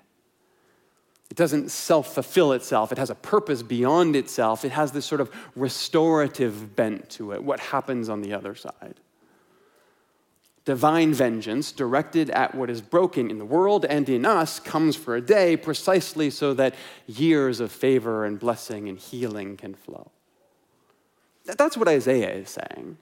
It 1.29 1.37
doesn't 1.37 1.71
self 1.71 2.13
fulfill 2.13 2.51
itself. 2.51 2.91
It 2.91 2.97
has 2.97 3.09
a 3.09 3.15
purpose 3.15 3.63
beyond 3.63 4.17
itself. 4.17 4.65
It 4.65 4.73
has 4.73 4.91
this 4.91 5.05
sort 5.05 5.21
of 5.21 5.31
restorative 5.55 6.75
bent 6.75 7.09
to 7.11 7.31
it, 7.31 7.41
what 7.41 7.61
happens 7.61 8.09
on 8.09 8.21
the 8.21 8.33
other 8.33 8.55
side 8.55 8.99
divine 10.67 11.13
vengeance 11.13 11.71
directed 11.71 12.29
at 12.31 12.53
what 12.53 12.69
is 12.69 12.81
broken 12.81 13.31
in 13.31 13.37
the 13.39 13.45
world 13.45 13.85
and 13.85 14.09
in 14.09 14.25
us 14.25 14.59
comes 14.59 14.97
for 14.97 15.15
a 15.15 15.21
day 15.21 15.55
precisely 15.55 16.29
so 16.29 16.53
that 16.53 16.75
years 17.05 17.61
of 17.61 17.71
favor 17.71 18.25
and 18.25 18.37
blessing 18.37 18.89
and 18.89 18.99
healing 18.99 19.55
can 19.55 19.73
flow. 19.73 20.11
That's 21.45 21.77
what 21.77 21.87
Isaiah 21.87 22.33
is 22.33 22.49
saying. 22.49 22.97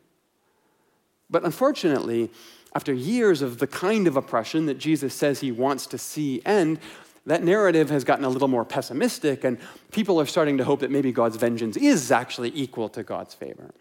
But 1.27 1.43
unfortunately, 1.43 2.29
after 2.75 2.93
years 2.93 3.41
of 3.41 3.57
the 3.57 3.65
kind 3.65 4.05
of 4.05 4.15
oppression 4.15 4.67
that 4.67 4.77
Jesus 4.77 5.15
says 5.15 5.39
he 5.39 5.51
wants 5.51 5.87
to 5.87 5.97
see 5.97 6.43
end, 6.45 6.77
that 7.25 7.43
narrative 7.43 7.89
has 7.89 8.03
gotten 8.03 8.25
a 8.25 8.29
little 8.29 8.47
more 8.47 8.63
pessimistic, 8.63 9.43
and 9.43 9.57
people 9.91 10.21
are 10.21 10.27
starting 10.27 10.59
to 10.59 10.63
hope 10.63 10.81
that 10.81 10.91
maybe 10.91 11.11
God's 11.11 11.37
vengeance 11.37 11.77
is 11.77 12.11
actually 12.11 12.51
equal 12.53 12.89
to 12.89 13.01
God's 13.01 13.33
favor. 13.33 13.73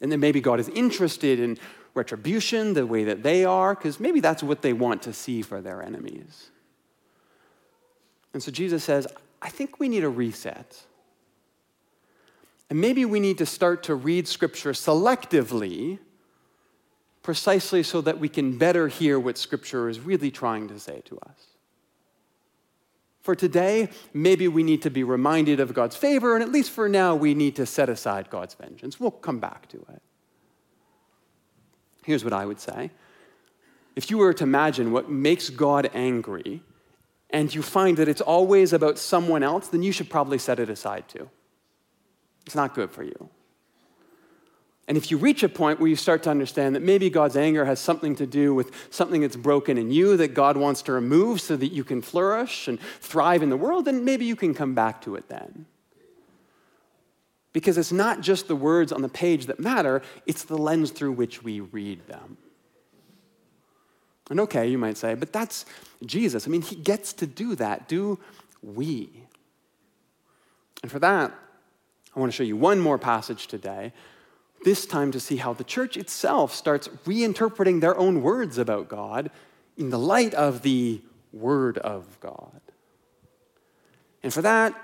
And 0.00 0.12
then 0.12 0.20
maybe 0.20 0.40
God 0.40 0.60
is 0.60 0.68
interested 0.68 1.40
in 1.40 1.58
retribution 1.98 2.72
the 2.72 2.86
way 2.86 3.04
that 3.04 3.22
they 3.22 3.44
are, 3.44 3.74
because 3.74 4.00
maybe 4.00 4.20
that's 4.20 4.42
what 4.42 4.62
they 4.62 4.72
want 4.72 5.02
to 5.02 5.12
see 5.12 5.42
for 5.42 5.60
their 5.60 5.82
enemies. 5.82 6.50
And 8.32 8.42
so 8.42 8.50
Jesus 8.50 8.82
says, 8.84 9.06
I 9.42 9.50
think 9.50 9.78
we 9.78 9.88
need 9.88 10.04
a 10.04 10.08
reset. 10.08 10.84
And 12.70 12.80
maybe 12.80 13.04
we 13.04 13.20
need 13.20 13.38
to 13.38 13.46
start 13.46 13.82
to 13.84 13.94
read 13.94 14.28
Scripture 14.28 14.72
selectively, 14.72 15.98
precisely 17.22 17.82
so 17.82 18.00
that 18.00 18.18
we 18.18 18.28
can 18.28 18.56
better 18.56 18.88
hear 18.88 19.18
what 19.18 19.36
Scripture 19.36 19.88
is 19.88 20.00
really 20.00 20.30
trying 20.30 20.68
to 20.68 20.78
say 20.78 21.02
to 21.06 21.18
us. 21.18 21.46
For 23.20 23.34
today, 23.34 23.90
maybe 24.14 24.48
we 24.48 24.62
need 24.62 24.80
to 24.82 24.90
be 24.90 25.04
reminded 25.04 25.60
of 25.60 25.74
God's 25.74 25.96
favor, 25.96 26.34
and 26.34 26.42
at 26.42 26.50
least 26.50 26.70
for 26.70 26.88
now, 26.88 27.14
we 27.14 27.34
need 27.34 27.56
to 27.56 27.66
set 27.66 27.88
aside 27.88 28.30
God's 28.30 28.54
vengeance. 28.54 28.98
We'll 28.98 29.10
come 29.10 29.38
back 29.38 29.68
to 29.68 29.76
it. 29.76 30.02
Here's 32.08 32.24
what 32.24 32.32
I 32.32 32.46
would 32.46 32.58
say 32.58 32.90
if 33.94 34.10
you 34.10 34.16
were 34.16 34.32
to 34.32 34.44
imagine 34.44 34.92
what 34.92 35.10
makes 35.10 35.50
God 35.50 35.90
angry, 35.92 36.62
and 37.28 37.54
you 37.54 37.60
find 37.60 37.98
that 37.98 38.08
it's 38.08 38.22
always 38.22 38.72
about 38.72 38.96
someone 38.96 39.42
else, 39.42 39.68
then 39.68 39.82
you 39.82 39.92
should 39.92 40.08
probably 40.08 40.38
set 40.38 40.58
it 40.58 40.70
aside 40.70 41.06
too. 41.06 41.28
It's 42.46 42.54
not 42.54 42.74
good 42.74 42.90
for 42.90 43.02
you. 43.02 43.28
And 44.86 44.96
if 44.96 45.10
you 45.10 45.18
reach 45.18 45.42
a 45.42 45.50
point 45.50 45.80
where 45.80 45.90
you 45.90 45.96
start 45.96 46.22
to 46.22 46.30
understand 46.30 46.74
that 46.76 46.80
maybe 46.80 47.10
God's 47.10 47.36
anger 47.36 47.66
has 47.66 47.78
something 47.78 48.16
to 48.16 48.26
do 48.26 48.54
with 48.54 48.72
something 48.88 49.20
that's 49.20 49.36
broken 49.36 49.76
in 49.76 49.90
you 49.90 50.16
that 50.16 50.28
God 50.28 50.56
wants 50.56 50.80
to 50.82 50.92
remove 50.92 51.42
so 51.42 51.58
that 51.58 51.74
you 51.74 51.84
can 51.84 52.00
flourish 52.00 52.68
and 52.68 52.80
thrive 52.80 53.42
in 53.42 53.50
the 53.50 53.56
world, 53.58 53.84
then 53.84 54.02
maybe 54.06 54.24
you 54.24 54.34
can 54.34 54.54
come 54.54 54.74
back 54.74 55.02
to 55.02 55.14
it 55.14 55.28
then. 55.28 55.66
Because 57.52 57.78
it's 57.78 57.92
not 57.92 58.20
just 58.20 58.46
the 58.46 58.56
words 58.56 58.92
on 58.92 59.02
the 59.02 59.08
page 59.08 59.46
that 59.46 59.58
matter, 59.58 60.02
it's 60.26 60.44
the 60.44 60.58
lens 60.58 60.90
through 60.90 61.12
which 61.12 61.42
we 61.42 61.60
read 61.60 62.06
them. 62.06 62.36
And 64.30 64.40
okay, 64.40 64.66
you 64.66 64.76
might 64.76 64.98
say, 64.98 65.14
but 65.14 65.32
that's 65.32 65.64
Jesus. 66.04 66.46
I 66.46 66.50
mean, 66.50 66.62
he 66.62 66.76
gets 66.76 67.12
to 67.14 67.26
do 67.26 67.54
that. 67.54 67.88
Do 67.88 68.18
we? 68.62 69.08
And 70.82 70.92
for 70.92 70.98
that, 70.98 71.32
I 72.14 72.20
want 72.20 72.30
to 72.30 72.36
show 72.36 72.42
you 72.42 72.56
one 72.56 72.78
more 72.78 72.98
passage 72.98 73.46
today, 73.46 73.92
this 74.64 74.86
time 74.86 75.12
to 75.12 75.20
see 75.20 75.36
how 75.36 75.54
the 75.54 75.64
church 75.64 75.96
itself 75.96 76.54
starts 76.54 76.88
reinterpreting 77.06 77.80
their 77.80 77.96
own 77.96 78.22
words 78.22 78.58
about 78.58 78.88
God 78.88 79.30
in 79.76 79.90
the 79.90 79.98
light 79.98 80.34
of 80.34 80.62
the 80.62 81.00
Word 81.32 81.78
of 81.78 82.18
God. 82.20 82.60
And 84.22 84.34
for 84.34 84.42
that, 84.42 84.74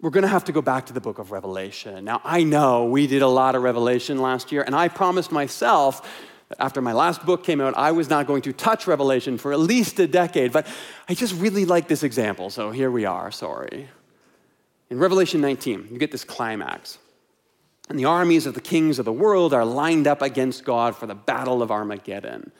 we're 0.00 0.10
going 0.10 0.22
to 0.22 0.28
have 0.28 0.44
to 0.44 0.52
go 0.52 0.60
back 0.60 0.86
to 0.86 0.92
the 0.92 1.00
book 1.00 1.18
of 1.18 1.32
Revelation. 1.32 2.04
Now, 2.04 2.20
I 2.22 2.42
know 2.42 2.84
we 2.84 3.06
did 3.06 3.22
a 3.22 3.28
lot 3.28 3.54
of 3.54 3.62
Revelation 3.62 4.18
last 4.18 4.52
year, 4.52 4.62
and 4.62 4.74
I 4.74 4.88
promised 4.88 5.32
myself 5.32 6.06
that 6.50 6.60
after 6.60 6.82
my 6.82 6.92
last 6.92 7.24
book 7.24 7.44
came 7.44 7.60
out, 7.60 7.76
I 7.76 7.92
was 7.92 8.10
not 8.10 8.26
going 8.26 8.42
to 8.42 8.52
touch 8.52 8.86
Revelation 8.86 9.38
for 9.38 9.52
at 9.52 9.58
least 9.58 9.98
a 9.98 10.06
decade, 10.06 10.52
but 10.52 10.66
I 11.08 11.14
just 11.14 11.34
really 11.34 11.64
like 11.64 11.88
this 11.88 12.02
example, 12.02 12.50
so 12.50 12.70
here 12.70 12.90
we 12.90 13.04
are, 13.06 13.30
sorry. 13.30 13.88
In 14.90 14.98
Revelation 14.98 15.40
19, 15.40 15.88
you 15.90 15.98
get 15.98 16.12
this 16.12 16.24
climax. 16.24 16.98
And 17.88 17.98
the 17.98 18.04
armies 18.04 18.46
of 18.46 18.54
the 18.54 18.60
kings 18.60 18.98
of 18.98 19.04
the 19.04 19.12
world 19.12 19.54
are 19.54 19.64
lined 19.64 20.06
up 20.06 20.20
against 20.20 20.64
God 20.64 20.94
for 20.94 21.06
the 21.06 21.14
battle 21.14 21.62
of 21.62 21.70
Armageddon. 21.70 22.52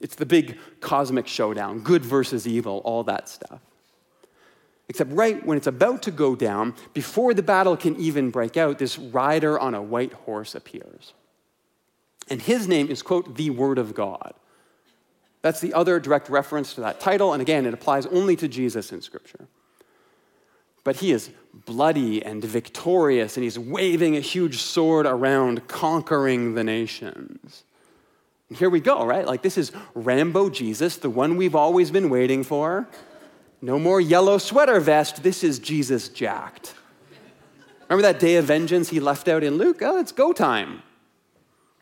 It's 0.00 0.14
the 0.14 0.26
big 0.26 0.58
cosmic 0.80 1.28
showdown, 1.28 1.80
good 1.80 2.04
versus 2.04 2.46
evil, 2.46 2.80
all 2.84 3.04
that 3.04 3.28
stuff. 3.28 3.60
Except 4.88 5.10
right 5.12 5.44
when 5.46 5.56
it's 5.56 5.66
about 5.66 6.02
to 6.02 6.10
go 6.10 6.34
down, 6.34 6.74
before 6.92 7.34
the 7.34 7.42
battle 7.42 7.76
can 7.76 7.96
even 7.96 8.30
break 8.30 8.56
out, 8.56 8.78
this 8.78 8.98
rider 8.98 9.58
on 9.58 9.74
a 9.74 9.82
white 9.82 10.12
horse 10.12 10.54
appears. 10.54 11.14
And 12.28 12.42
his 12.42 12.68
name 12.68 12.88
is, 12.88 13.02
quote, 13.02 13.36
the 13.36 13.50
Word 13.50 13.78
of 13.78 13.94
God. 13.94 14.34
That's 15.40 15.60
the 15.60 15.74
other 15.74 15.98
direct 15.98 16.28
reference 16.28 16.74
to 16.74 16.80
that 16.82 17.00
title. 17.00 17.32
And 17.32 17.42
again, 17.42 17.66
it 17.66 17.74
applies 17.74 18.06
only 18.06 18.36
to 18.36 18.48
Jesus 18.48 18.92
in 18.92 19.02
Scripture. 19.02 19.48
But 20.84 20.96
he 20.96 21.12
is 21.12 21.30
bloody 21.66 22.24
and 22.24 22.44
victorious, 22.44 23.36
and 23.36 23.44
he's 23.44 23.58
waving 23.58 24.16
a 24.16 24.20
huge 24.20 24.60
sword 24.60 25.06
around, 25.06 25.68
conquering 25.68 26.54
the 26.54 26.64
nations. 26.64 27.64
And 28.48 28.58
here 28.58 28.70
we 28.70 28.80
go, 28.80 29.04
right? 29.06 29.26
Like, 29.26 29.42
this 29.42 29.56
is 29.56 29.72
Rambo 29.94 30.50
Jesus, 30.50 30.96
the 30.96 31.10
one 31.10 31.36
we've 31.36 31.54
always 31.54 31.90
been 31.90 32.10
waiting 32.10 32.44
for. 32.44 32.88
No 33.64 33.78
more 33.78 34.00
yellow 34.00 34.38
sweater 34.38 34.80
vest. 34.80 35.22
This 35.22 35.44
is 35.44 35.60
Jesus 35.60 36.08
jacked. 36.08 36.74
Remember 37.88 38.02
that 38.02 38.18
day 38.18 38.34
of 38.36 38.46
vengeance 38.46 38.88
he 38.88 38.98
left 38.98 39.28
out 39.28 39.44
in 39.44 39.56
Luke? 39.56 39.78
Oh, 39.82 40.00
it's 40.00 40.10
go 40.10 40.32
time. 40.32 40.82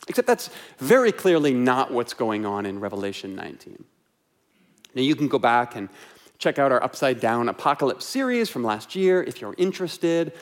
Except 0.06 0.26
that's 0.26 0.50
very 0.78 1.10
clearly 1.10 1.54
not 1.54 1.90
what's 1.90 2.12
going 2.12 2.44
on 2.44 2.66
in 2.66 2.80
Revelation 2.80 3.34
19. 3.34 3.82
Now, 4.94 5.02
you 5.02 5.16
can 5.16 5.28
go 5.28 5.38
back 5.38 5.74
and 5.74 5.88
check 6.38 6.58
out 6.58 6.70
our 6.70 6.82
Upside 6.82 7.18
Down 7.18 7.48
Apocalypse 7.48 8.04
series 8.04 8.50
from 8.50 8.62
last 8.62 8.94
year 8.94 9.22
if 9.22 9.40
you're 9.40 9.54
interested. 9.56 10.32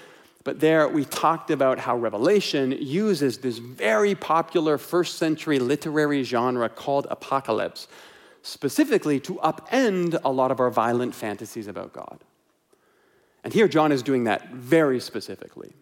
But 0.42 0.58
there 0.58 0.88
we 0.88 1.04
talked 1.04 1.50
about 1.50 1.78
how 1.78 1.96
Revelation 1.96 2.72
uses 2.80 3.38
this 3.38 3.58
very 3.58 4.14
popular 4.14 4.78
first 4.78 5.18
century 5.18 5.58
literary 5.60 6.24
genre 6.24 6.68
called 6.68 7.06
apocalypse 7.10 7.86
specifically 8.42 9.20
to 9.20 9.34
upend 9.36 10.18
a 10.24 10.30
lot 10.30 10.50
of 10.50 10.60
our 10.60 10.70
violent 10.70 11.14
fantasies 11.14 11.66
about 11.66 11.92
God. 11.92 12.24
And 13.44 13.52
here, 13.52 13.68
John 13.68 13.92
is 13.92 14.02
doing 14.02 14.24
that 14.24 14.50
very 14.50 15.00
specifically. 15.00 15.72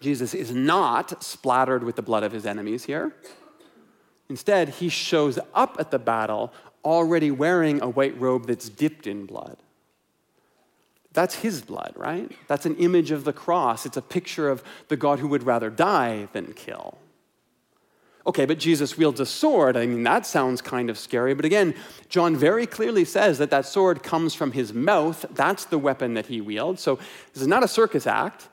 Jesus 0.00 0.34
is 0.34 0.52
not 0.52 1.22
splattered 1.22 1.82
with 1.82 1.96
the 1.96 2.02
blood 2.02 2.22
of 2.22 2.32
his 2.32 2.46
enemies 2.46 2.84
here. 2.84 3.14
Instead, 4.28 4.68
he 4.68 4.88
shows 4.88 5.38
up 5.54 5.76
at 5.78 5.90
the 5.90 5.98
battle 5.98 6.52
already 6.84 7.30
wearing 7.30 7.80
a 7.82 7.88
white 7.88 8.18
robe 8.20 8.46
that's 8.46 8.68
dipped 8.68 9.06
in 9.06 9.26
blood. 9.26 9.56
That's 11.12 11.36
his 11.36 11.62
blood, 11.62 11.92
right? 11.96 12.30
That's 12.48 12.66
an 12.66 12.76
image 12.76 13.12
of 13.12 13.24
the 13.24 13.32
cross. 13.32 13.86
It's 13.86 13.96
a 13.96 14.02
picture 14.02 14.48
of 14.48 14.62
the 14.88 14.96
God 14.96 15.20
who 15.20 15.28
would 15.28 15.44
rather 15.44 15.70
die 15.70 16.28
than 16.32 16.52
kill. 16.52 16.98
Okay, 18.26 18.46
but 18.46 18.58
Jesus 18.58 18.96
wields 18.96 19.20
a 19.20 19.26
sword. 19.26 19.76
I 19.76 19.84
mean, 19.84 20.02
that 20.04 20.24
sounds 20.24 20.62
kind 20.62 20.88
of 20.88 20.96
scary. 20.96 21.34
But 21.34 21.44
again, 21.44 21.74
John 22.08 22.36
very 22.36 22.66
clearly 22.66 23.04
says 23.04 23.36
that 23.38 23.50
that 23.50 23.66
sword 23.66 24.02
comes 24.02 24.34
from 24.34 24.52
his 24.52 24.72
mouth. 24.72 25.26
That's 25.30 25.66
the 25.66 25.78
weapon 25.78 26.14
that 26.14 26.26
he 26.26 26.40
wields. 26.40 26.82
So 26.82 26.96
this 27.32 27.42
is 27.42 27.48
not 27.48 27.62
a 27.62 27.68
circus 27.68 28.06
act. 28.06 28.48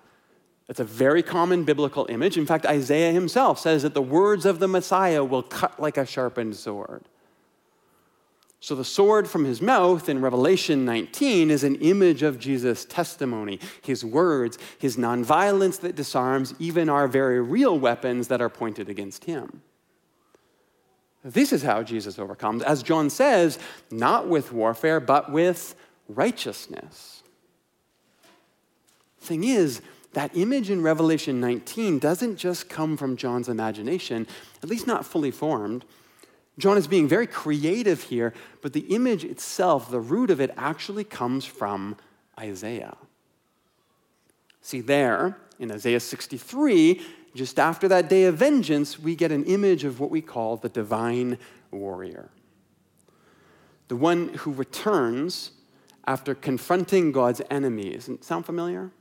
It's 0.68 0.82
a 0.82 0.86
very 0.86 1.24
common 1.24 1.64
biblical 1.64 2.06
image. 2.10 2.38
In 2.38 2.46
fact, 2.46 2.66
Isaiah 2.66 3.12
himself 3.12 3.60
says 3.60 3.84
that 3.84 3.94
the 3.94 4.02
words 4.02 4.46
of 4.46 4.60
the 4.60 4.68
Messiah 4.68 5.24
will 5.24 5.44
cut 5.44 5.80
like 5.80 5.98
a 5.98 6.06
sharpened 6.06 6.56
sword. 6.56 7.04
So 8.62 8.76
the 8.76 8.86
sword 8.86 9.28
from 9.28 9.44
his 9.44 9.60
mouth 9.60 10.08
in 10.08 10.22
Revelation 10.22 10.86
19 10.86 11.50
is 11.50 11.64
an 11.64 11.76
image 11.78 12.22
of 12.22 12.38
Jesus' 12.38 12.86
testimony, 12.86 13.60
his 13.82 14.06
words, 14.06 14.60
his 14.78 14.98
nonviolence 14.98 15.80
that 15.80 15.96
disarms 15.96 16.54
even 16.60 16.88
our 16.88 17.08
very 17.08 17.42
real 17.42 17.78
weapons 17.80 18.28
that 18.28 18.40
are 18.40 18.50
pointed 18.50 18.88
against 18.88 19.26
him. 19.26 19.64
This 21.24 21.52
is 21.52 21.64
how 21.64 21.82
Jesus 21.82 22.20
overcomes, 22.20 22.62
as 22.62 22.84
John 22.84 23.10
says, 23.10 23.58
not 23.90 24.28
with 24.28 24.54
warfare, 24.54 25.00
but 25.00 25.32
with 25.32 25.74
righteousness. 26.08 27.24
Thing 29.20 29.44
is, 29.44 29.82
that 30.14 30.38
image 30.38 30.70
in 30.70 30.84
Revelation 30.84 31.40
19 31.40 31.98
doesn't 31.98 32.36
just 32.36 32.70
come 32.70 32.96
from 32.96 33.18
John's 33.18 33.50
imagination, 33.50 34.28
at 34.62 34.70
least 34.70 34.86
not 34.86 35.04
fully 35.04 35.32
formed. 35.32 35.84
John 36.58 36.78
is 36.78 36.88
being 36.88 37.08
very 37.08 37.28
creative 37.28 38.04
here, 38.04 38.34
but 38.62 38.74
the 38.74 38.82
image 38.82 39.24
itself, 39.24 39.90
the 39.90 40.00
root 40.00 40.30
of 40.30 40.42
it, 40.42 40.52
actually 40.58 41.04
comes 41.04 41.46
from 41.46 41.96
Isaiah. 42.40 42.98
See, 44.62 44.82
there 44.82 45.38
in 45.60 45.72
Isaiah 45.72 46.00
63, 46.00 47.02
just 47.34 47.60
after 47.60 47.88
that 47.88 48.10
day 48.10 48.26
of 48.26 48.36
vengeance, 48.36 49.00
we 49.00 49.16
get 49.16 49.32
an 49.32 49.46
image 49.46 49.84
of 49.84 50.00
what 50.00 50.12
we 50.12 50.22
call 50.22 50.58
the 50.58 50.70
divine 50.70 51.38
warrior. 51.72 52.30
The 53.88 53.96
one 53.96 54.30
who 54.40 54.52
returns 54.52 55.52
after 56.06 56.36
confronting 56.36 57.12
God's 57.12 57.42
enemies. 57.50 58.10
Sound 58.22 58.46
familiar? 58.46 58.92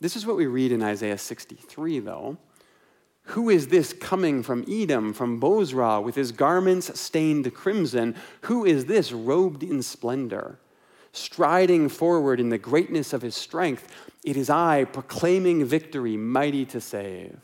This 0.00 0.16
is 0.16 0.26
what 0.26 0.36
we 0.36 0.46
read 0.46 0.72
in 0.72 0.82
Isaiah 0.82 1.18
63, 1.18 2.00
though. 2.00 2.38
Who 3.30 3.48
is 3.48 3.68
this 3.68 3.92
coming 3.92 4.42
from 4.42 4.64
Edom, 4.68 5.12
from 5.12 5.38
Bozrah, 5.38 6.00
with 6.00 6.16
his 6.16 6.32
garments 6.32 6.98
stained 6.98 7.54
crimson? 7.54 8.16
Who 8.42 8.64
is 8.64 8.86
this 8.86 9.12
robed 9.12 9.62
in 9.62 9.82
splendor? 9.82 10.58
Striding 11.12 11.88
forward 11.88 12.40
in 12.40 12.48
the 12.48 12.58
greatness 12.58 13.12
of 13.12 13.22
his 13.22 13.36
strength, 13.36 13.86
it 14.24 14.36
is 14.36 14.50
I 14.50 14.84
proclaiming 14.84 15.64
victory, 15.64 16.16
mighty 16.16 16.64
to 16.66 16.80
save. 16.80 17.38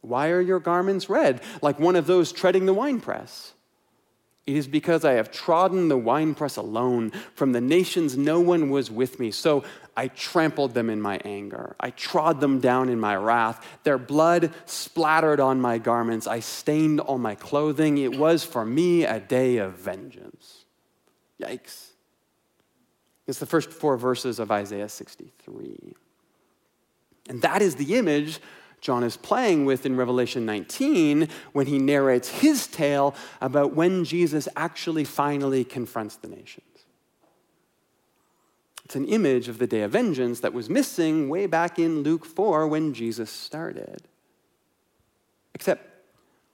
Why 0.00 0.30
are 0.30 0.40
your 0.40 0.58
garments 0.58 1.08
red, 1.08 1.42
like 1.62 1.78
one 1.78 1.94
of 1.94 2.08
those 2.08 2.32
treading 2.32 2.66
the 2.66 2.74
winepress? 2.74 3.52
It 4.48 4.56
is 4.56 4.66
because 4.66 5.04
I 5.04 5.12
have 5.12 5.30
trodden 5.30 5.88
the 5.88 5.98
winepress 5.98 6.56
alone. 6.56 7.10
From 7.34 7.52
the 7.52 7.60
nations, 7.60 8.16
no 8.16 8.40
one 8.40 8.70
was 8.70 8.90
with 8.90 9.20
me. 9.20 9.30
So 9.30 9.62
I 9.94 10.08
trampled 10.08 10.72
them 10.72 10.88
in 10.88 11.02
my 11.02 11.20
anger. 11.22 11.76
I 11.78 11.90
trod 11.90 12.40
them 12.40 12.58
down 12.58 12.88
in 12.88 12.98
my 12.98 13.14
wrath. 13.14 13.62
Their 13.82 13.98
blood 13.98 14.54
splattered 14.64 15.38
on 15.38 15.60
my 15.60 15.76
garments. 15.76 16.26
I 16.26 16.40
stained 16.40 16.98
all 16.98 17.18
my 17.18 17.34
clothing. 17.34 17.98
It 17.98 18.16
was 18.16 18.42
for 18.42 18.64
me 18.64 19.04
a 19.04 19.20
day 19.20 19.58
of 19.58 19.74
vengeance. 19.74 20.64
Yikes. 21.38 21.88
It's 23.26 23.40
the 23.40 23.44
first 23.44 23.70
four 23.70 23.98
verses 23.98 24.38
of 24.38 24.50
Isaiah 24.50 24.88
63. 24.88 25.92
And 27.28 27.42
that 27.42 27.60
is 27.60 27.74
the 27.74 27.96
image 27.96 28.40
John 28.80 29.02
is 29.02 29.16
playing 29.16 29.64
with 29.64 29.84
in 29.84 29.96
Revelation 29.96 30.46
19 30.46 31.28
when 31.52 31.66
he 31.66 31.78
narrates 31.78 32.28
his 32.28 32.66
tale 32.66 33.14
about 33.40 33.74
when 33.74 34.04
Jesus 34.04 34.48
actually 34.56 35.04
finally 35.04 35.64
confronts 35.64 36.16
the 36.16 36.28
nations. 36.28 36.64
It's 38.84 38.96
an 38.96 39.04
image 39.04 39.48
of 39.48 39.58
the 39.58 39.66
day 39.66 39.82
of 39.82 39.90
vengeance 39.90 40.40
that 40.40 40.54
was 40.54 40.70
missing 40.70 41.28
way 41.28 41.46
back 41.46 41.78
in 41.78 42.02
Luke 42.02 42.24
4 42.24 42.66
when 42.66 42.94
Jesus 42.94 43.30
started. 43.30 44.02
Except, 45.54 45.84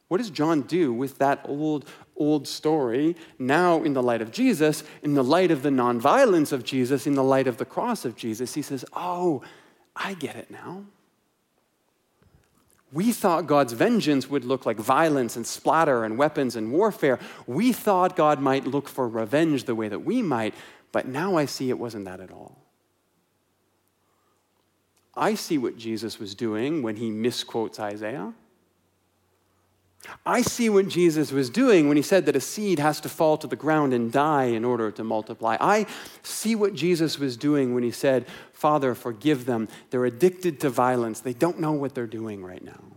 what 0.09 0.19
does 0.19 0.31
John 0.31 0.63
do 0.63 0.93
with 0.93 1.19
that 1.19 1.45
old, 1.45 1.89
old 2.17 2.49
story 2.49 3.17
now 3.39 3.83
in 3.83 3.93
the 3.93 4.03
light 4.03 4.21
of 4.21 4.33
Jesus, 4.33 4.83
in 5.03 5.15
the 5.15 5.23
light 5.23 5.51
of 5.51 5.63
the 5.63 5.71
nonviolence 5.71 6.53
of 6.53 6.65
Jesus, 6.65 7.07
in 7.07 7.15
the 7.15 7.23
light 7.23 7.47
of 7.47 7.59
the 7.59 7.65
cross 7.65 8.05
of 8.05 8.17
Jesus? 8.17 8.55
He 8.55 8.63
says, 8.63 8.85
Oh, 8.95 9.43
I 9.95 10.15
get 10.15 10.35
it 10.35 10.51
now. 10.51 10.85
We 12.95 13.11
thought 13.11 13.49
God's 13.49 13.73
vengeance 13.73 14.31
would 14.31 14.45
look 14.45 14.65
like 14.65 14.77
violence 14.77 15.35
and 15.35 15.45
splatter 15.45 16.05
and 16.05 16.17
weapons 16.17 16.55
and 16.55 16.71
warfare. 16.71 17.19
We 17.45 17.73
thought 17.73 18.15
God 18.15 18.41
might 18.41 18.69
look 18.69 18.89
for 18.89 19.09
revenge 19.09 19.65
the 19.65 19.75
way 19.75 19.89
that 19.89 20.05
we 20.05 20.23
might, 20.23 20.55
but 20.93 21.09
now 21.09 21.37
I 21.37 21.47
see 21.47 21.71
it 21.71 21.79
wasn't 21.79 22.05
that 22.05 22.21
at 22.21 22.31
all. 22.31 22.57
I 25.17 25.35
see 25.35 25.59
what 25.59 25.77
Jesus 25.77 26.21
was 26.21 26.37
doing 26.37 26.83
when 26.83 26.95
he 26.95 27.11
misquotes 27.11 27.81
Isaiah. 27.81 28.33
I 30.27 30.43
see 30.43 30.69
what 30.69 30.89
Jesus 30.89 31.33
was 31.33 31.51
doing 31.51 31.89
when 31.89 31.97
he 31.97 32.03
said 32.03 32.27
that 32.27 32.37
a 32.37 32.41
seed 32.41 32.79
has 32.79 33.01
to 33.01 33.09
fall 33.09 33.37
to 33.39 33.47
the 33.47 33.57
ground 33.57 33.93
and 33.93 34.13
die 34.13 34.45
in 34.45 34.65
order 34.65 34.91
to 34.91 35.05
multiply. 35.05 35.57
I 35.61 35.87
see 36.23 36.55
what 36.55 36.75
Jesus 36.75 37.19
was 37.19 37.37
doing 37.37 37.75
when 37.75 37.83
he 37.83 37.91
said, 37.91 38.27
Father, 38.53 38.95
forgive 38.95 39.47
them. 39.47 39.69
They're 39.91 40.05
addicted 40.05 40.61
to 40.61 40.71
violence. 40.71 41.21
They 41.21 41.35
don't 41.35 41.61
know 41.61 41.73
what 41.73 41.95
they're 41.95 42.07
doing 42.07 42.45
right 42.45 42.63
now. 42.63 42.94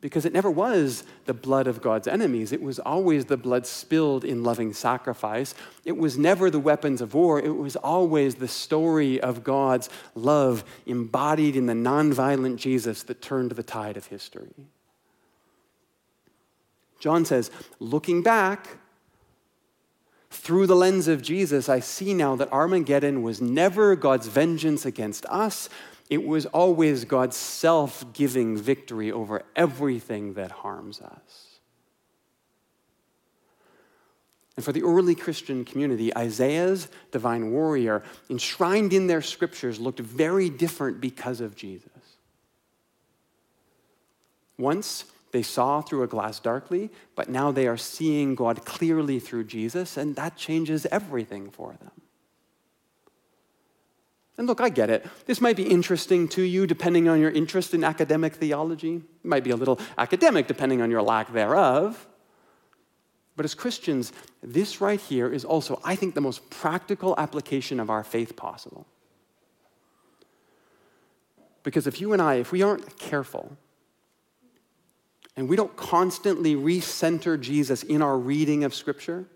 Because 0.00 0.24
it 0.24 0.32
never 0.32 0.50
was 0.50 1.02
the 1.24 1.34
blood 1.34 1.66
of 1.66 1.82
God's 1.82 2.06
enemies. 2.06 2.52
It 2.52 2.62
was 2.62 2.78
always 2.78 3.24
the 3.24 3.36
blood 3.36 3.66
spilled 3.66 4.24
in 4.24 4.44
loving 4.44 4.72
sacrifice. 4.72 5.56
It 5.84 5.96
was 5.96 6.16
never 6.16 6.50
the 6.50 6.60
weapons 6.60 7.00
of 7.00 7.14
war. 7.14 7.40
It 7.40 7.56
was 7.56 7.74
always 7.74 8.36
the 8.36 8.46
story 8.46 9.20
of 9.20 9.42
God's 9.42 9.90
love 10.14 10.64
embodied 10.86 11.56
in 11.56 11.66
the 11.66 11.72
nonviolent 11.72 12.56
Jesus 12.56 13.02
that 13.04 13.20
turned 13.20 13.52
the 13.52 13.64
tide 13.64 13.96
of 13.96 14.06
history. 14.06 14.54
John 17.00 17.24
says, 17.24 17.50
looking 17.80 18.22
back 18.22 18.78
through 20.30 20.66
the 20.66 20.76
lens 20.76 21.08
of 21.08 21.22
Jesus, 21.22 21.68
I 21.68 21.80
see 21.80 22.14
now 22.14 22.36
that 22.36 22.52
Armageddon 22.52 23.22
was 23.22 23.40
never 23.40 23.96
God's 23.96 24.28
vengeance 24.28 24.84
against 24.84 25.26
us, 25.26 25.68
it 26.10 26.24
was 26.24 26.46
always 26.46 27.04
God's 27.04 27.36
self 27.36 28.12
giving 28.12 28.56
victory 28.56 29.12
over 29.12 29.42
everything 29.54 30.34
that 30.34 30.50
harms 30.50 31.00
us. 31.00 31.58
And 34.56 34.64
for 34.64 34.72
the 34.72 34.82
early 34.82 35.14
Christian 35.14 35.64
community, 35.64 36.14
Isaiah's 36.16 36.88
divine 37.12 37.52
warrior, 37.52 38.02
enshrined 38.28 38.92
in 38.92 39.06
their 39.06 39.22
scriptures, 39.22 39.78
looked 39.78 40.00
very 40.00 40.50
different 40.50 41.00
because 41.00 41.40
of 41.40 41.54
Jesus. 41.54 41.90
Once 44.58 45.04
they 45.30 45.42
saw 45.42 45.80
through 45.80 46.02
a 46.02 46.08
glass 46.08 46.40
darkly, 46.40 46.90
but 47.14 47.28
now 47.28 47.52
they 47.52 47.68
are 47.68 47.76
seeing 47.76 48.34
God 48.34 48.64
clearly 48.64 49.20
through 49.20 49.44
Jesus, 49.44 49.96
and 49.96 50.16
that 50.16 50.36
changes 50.36 50.86
everything 50.86 51.50
for 51.50 51.76
them. 51.80 52.07
And 54.38 54.46
look, 54.46 54.60
I 54.60 54.68
get 54.68 54.88
it. 54.88 55.04
This 55.26 55.40
might 55.40 55.56
be 55.56 55.64
interesting 55.64 56.28
to 56.28 56.42
you 56.42 56.66
depending 56.66 57.08
on 57.08 57.20
your 57.20 57.30
interest 57.30 57.74
in 57.74 57.82
academic 57.82 58.36
theology. 58.36 58.96
It 58.96 59.28
might 59.28 59.42
be 59.42 59.50
a 59.50 59.56
little 59.56 59.80
academic 59.98 60.46
depending 60.46 60.80
on 60.80 60.90
your 60.90 61.02
lack 61.02 61.32
thereof. 61.32 62.06
But 63.36 63.44
as 63.44 63.54
Christians, 63.54 64.12
this 64.42 64.80
right 64.80 65.00
here 65.00 65.28
is 65.32 65.44
also, 65.44 65.80
I 65.84 65.96
think, 65.96 66.14
the 66.14 66.20
most 66.20 66.48
practical 66.50 67.14
application 67.18 67.80
of 67.80 67.90
our 67.90 68.04
faith 68.04 68.36
possible. 68.36 68.86
Because 71.64 71.86
if 71.86 72.00
you 72.00 72.12
and 72.12 72.22
I, 72.22 72.34
if 72.34 72.52
we 72.52 72.62
aren't 72.62 72.98
careful, 72.98 73.56
and 75.36 75.48
we 75.48 75.56
don't 75.56 75.76
constantly 75.76 76.54
recenter 76.54 77.40
Jesus 77.40 77.82
in 77.82 78.02
our 78.02 78.18
reading 78.18 78.64
of 78.64 78.74
Scripture, 78.74 79.26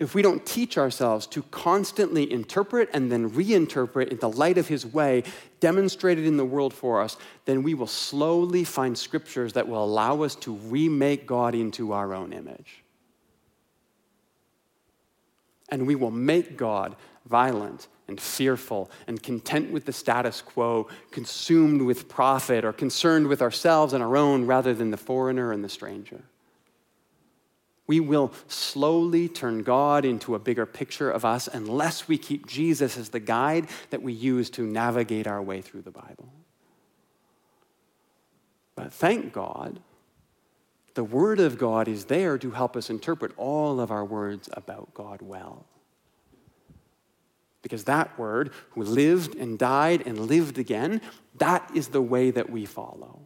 if 0.00 0.14
we 0.14 0.22
don't 0.22 0.44
teach 0.44 0.76
ourselves 0.76 1.26
to 1.28 1.42
constantly 1.44 2.30
interpret 2.30 2.90
and 2.92 3.12
then 3.12 3.30
reinterpret 3.30 4.08
in 4.08 4.18
the 4.18 4.28
light 4.28 4.58
of 4.58 4.66
his 4.66 4.84
way, 4.84 5.22
demonstrated 5.60 6.26
in 6.26 6.36
the 6.36 6.44
world 6.44 6.74
for 6.74 7.00
us, 7.00 7.16
then 7.44 7.62
we 7.62 7.74
will 7.74 7.86
slowly 7.86 8.64
find 8.64 8.98
scriptures 8.98 9.52
that 9.52 9.68
will 9.68 9.82
allow 9.82 10.22
us 10.22 10.34
to 10.34 10.54
remake 10.54 11.26
God 11.26 11.54
into 11.54 11.92
our 11.92 12.12
own 12.12 12.32
image. 12.32 12.82
And 15.68 15.86
we 15.86 15.94
will 15.94 16.10
make 16.10 16.56
God 16.56 16.96
violent 17.26 17.88
and 18.08 18.20
fearful 18.20 18.90
and 19.06 19.22
content 19.22 19.70
with 19.70 19.84
the 19.86 19.92
status 19.92 20.42
quo, 20.42 20.88
consumed 21.12 21.82
with 21.82 22.08
profit 22.08 22.64
or 22.64 22.72
concerned 22.72 23.28
with 23.28 23.40
ourselves 23.40 23.92
and 23.92 24.02
our 24.02 24.16
own 24.16 24.46
rather 24.46 24.74
than 24.74 24.90
the 24.90 24.96
foreigner 24.96 25.52
and 25.52 25.64
the 25.64 25.68
stranger. 25.68 26.22
We 27.86 28.00
will 28.00 28.32
slowly 28.48 29.28
turn 29.28 29.62
God 29.62 30.04
into 30.04 30.34
a 30.34 30.38
bigger 30.38 30.64
picture 30.64 31.10
of 31.10 31.24
us 31.24 31.48
unless 31.48 32.08
we 32.08 32.16
keep 32.16 32.46
Jesus 32.46 32.96
as 32.96 33.10
the 33.10 33.20
guide 33.20 33.68
that 33.90 34.02
we 34.02 34.12
use 34.12 34.48
to 34.50 34.62
navigate 34.62 35.26
our 35.26 35.42
way 35.42 35.60
through 35.60 35.82
the 35.82 35.90
Bible. 35.90 36.32
But 38.74 38.92
thank 38.92 39.32
God, 39.32 39.80
the 40.94 41.04
Word 41.04 41.40
of 41.40 41.58
God 41.58 41.86
is 41.86 42.06
there 42.06 42.38
to 42.38 42.52
help 42.52 42.76
us 42.76 42.88
interpret 42.88 43.32
all 43.36 43.80
of 43.80 43.90
our 43.90 44.04
words 44.04 44.48
about 44.52 44.94
God 44.94 45.20
well. 45.20 45.66
Because 47.62 47.84
that 47.84 48.18
Word, 48.18 48.52
who 48.70 48.82
lived 48.82 49.34
and 49.36 49.58
died 49.58 50.06
and 50.06 50.18
lived 50.18 50.58
again, 50.58 51.00
that 51.38 51.70
is 51.74 51.88
the 51.88 52.02
way 52.02 52.30
that 52.30 52.50
we 52.50 52.64
follow. 52.64 53.20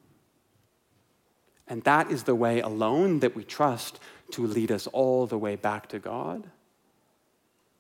And 1.68 1.84
that 1.84 2.10
is 2.10 2.24
the 2.24 2.34
way 2.34 2.60
alone 2.60 3.20
that 3.20 3.36
we 3.36 3.44
trust 3.44 4.00
to 4.32 4.46
lead 4.46 4.72
us 4.72 4.86
all 4.88 5.26
the 5.26 5.38
way 5.38 5.56
back 5.56 5.88
to 5.90 5.98
God 5.98 6.48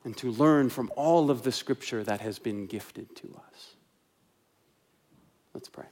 and 0.04 0.16
to 0.18 0.30
learn 0.30 0.70
from 0.70 0.90
all 0.94 1.30
of 1.30 1.42
the 1.42 1.52
scripture 1.52 2.04
that 2.04 2.20
has 2.20 2.38
been 2.38 2.66
gifted 2.66 3.14
to 3.16 3.40
us. 3.48 3.74
Let's 5.54 5.68
pray. 5.68 5.86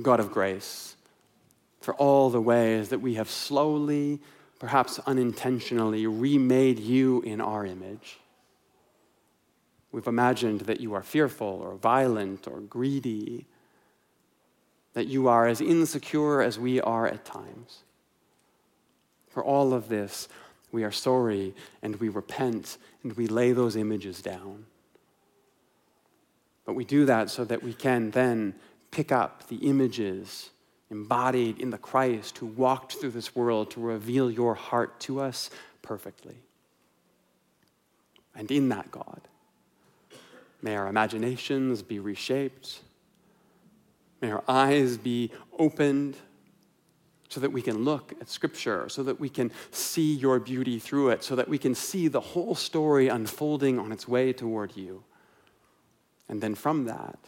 God 0.00 0.20
of 0.20 0.30
grace, 0.30 0.96
for 1.80 1.94
all 1.94 2.30
the 2.30 2.40
ways 2.40 2.88
that 2.90 3.00
we 3.00 3.14
have 3.14 3.28
slowly, 3.28 4.20
perhaps 4.58 4.98
unintentionally, 5.00 6.06
remade 6.06 6.78
you 6.78 7.20
in 7.22 7.40
our 7.40 7.66
image. 7.66 8.18
We've 9.90 10.06
imagined 10.06 10.62
that 10.62 10.80
you 10.80 10.94
are 10.94 11.02
fearful 11.02 11.60
or 11.62 11.76
violent 11.76 12.46
or 12.46 12.60
greedy, 12.60 13.46
that 14.98 15.06
you 15.06 15.28
are 15.28 15.46
as 15.46 15.60
insecure 15.60 16.42
as 16.42 16.58
we 16.58 16.80
are 16.80 17.06
at 17.06 17.24
times. 17.24 17.84
For 19.28 19.44
all 19.44 19.72
of 19.72 19.88
this, 19.88 20.26
we 20.72 20.82
are 20.82 20.90
sorry 20.90 21.54
and 21.82 21.94
we 22.00 22.08
repent 22.08 22.78
and 23.04 23.12
we 23.12 23.28
lay 23.28 23.52
those 23.52 23.76
images 23.76 24.20
down. 24.20 24.66
But 26.64 26.72
we 26.72 26.84
do 26.84 27.04
that 27.04 27.30
so 27.30 27.44
that 27.44 27.62
we 27.62 27.74
can 27.74 28.10
then 28.10 28.56
pick 28.90 29.12
up 29.12 29.46
the 29.46 29.58
images 29.58 30.50
embodied 30.90 31.60
in 31.60 31.70
the 31.70 31.78
Christ 31.78 32.38
who 32.38 32.46
walked 32.46 32.94
through 32.94 33.12
this 33.12 33.36
world 33.36 33.70
to 33.70 33.80
reveal 33.80 34.28
your 34.28 34.56
heart 34.56 34.98
to 35.02 35.20
us 35.20 35.48
perfectly. 35.80 36.38
And 38.34 38.50
in 38.50 38.68
that, 38.70 38.90
God, 38.90 39.20
may 40.60 40.74
our 40.74 40.88
imaginations 40.88 41.84
be 41.84 42.00
reshaped, 42.00 42.80
may 44.20 44.30
our 44.30 44.44
eyes 44.48 44.96
be 44.96 45.30
opened 45.58 46.16
so 47.28 47.40
that 47.40 47.52
we 47.52 47.60
can 47.60 47.84
look 47.84 48.12
at 48.20 48.28
Scripture, 48.28 48.88
so 48.88 49.02
that 49.02 49.20
we 49.20 49.28
can 49.28 49.50
see 49.70 50.14
your 50.14 50.40
beauty 50.40 50.78
through 50.78 51.10
it, 51.10 51.22
so 51.22 51.36
that 51.36 51.48
we 51.48 51.58
can 51.58 51.74
see 51.74 52.08
the 52.08 52.20
whole 52.20 52.54
story 52.54 53.08
unfolding 53.08 53.78
on 53.78 53.92
its 53.92 54.08
way 54.08 54.32
toward 54.32 54.76
you. 54.76 55.04
And 56.28 56.40
then 56.40 56.54
from 56.54 56.84
that, 56.86 57.18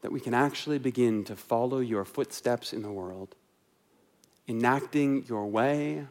that 0.00 0.10
we 0.10 0.20
can 0.20 0.32
actually 0.32 0.78
begin 0.78 1.24
to 1.24 1.36
follow 1.36 1.78
your 1.78 2.04
footsteps 2.04 2.72
in 2.72 2.82
the 2.82 2.90
world, 2.90 3.34
enacting 4.48 5.24
your 5.28 5.46
way, 5.46 6.06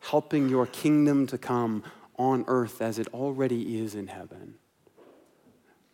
helping 0.00 0.48
your 0.48 0.66
kingdom 0.66 1.26
to 1.28 1.38
come 1.38 1.84
on 2.18 2.44
earth 2.48 2.82
as 2.82 2.98
it 2.98 3.06
already 3.14 3.78
is 3.78 3.94
in 3.94 4.08
heaven. 4.08 4.56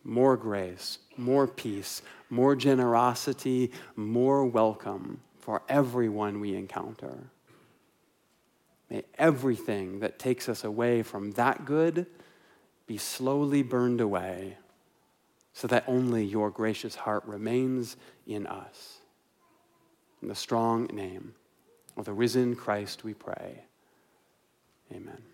More 0.09 0.39
grace, 0.39 1.01
more 1.19 1.47
peace, 1.47 2.01
more 2.31 2.57
generosity, 2.57 3.71
more 3.95 4.47
welcome 4.47 5.21
for 5.39 5.61
everyone 5.69 6.41
we 6.41 6.55
encounter. 6.55 7.31
May 8.89 9.03
everything 9.19 10.01
that 10.01 10.19
takes 10.19 10.49
us 10.49 10.65
away 10.65 11.03
from 11.03 11.33
that 11.33 11.67
good 11.67 12.07
be 12.87 12.97
slowly 12.97 13.63
burned 13.63 14.01
away 14.01 14.57
so 15.53 15.69
that 15.69 15.85
only 15.87 16.25
your 16.25 16.51
gracious 16.51 16.95
heart 16.95 17.23
remains 17.27 17.99
in 18.27 18.47
us. 18.47 19.01
In 20.23 20.29
the 20.29 20.35
strong 20.35 20.87
name 20.87 21.35
of 21.99 22.07
the 22.07 22.15
risen 22.15 22.57
Christ, 22.57 23.05
we 23.05 23.13
pray. 23.13 23.63
Amen. 24.91 25.28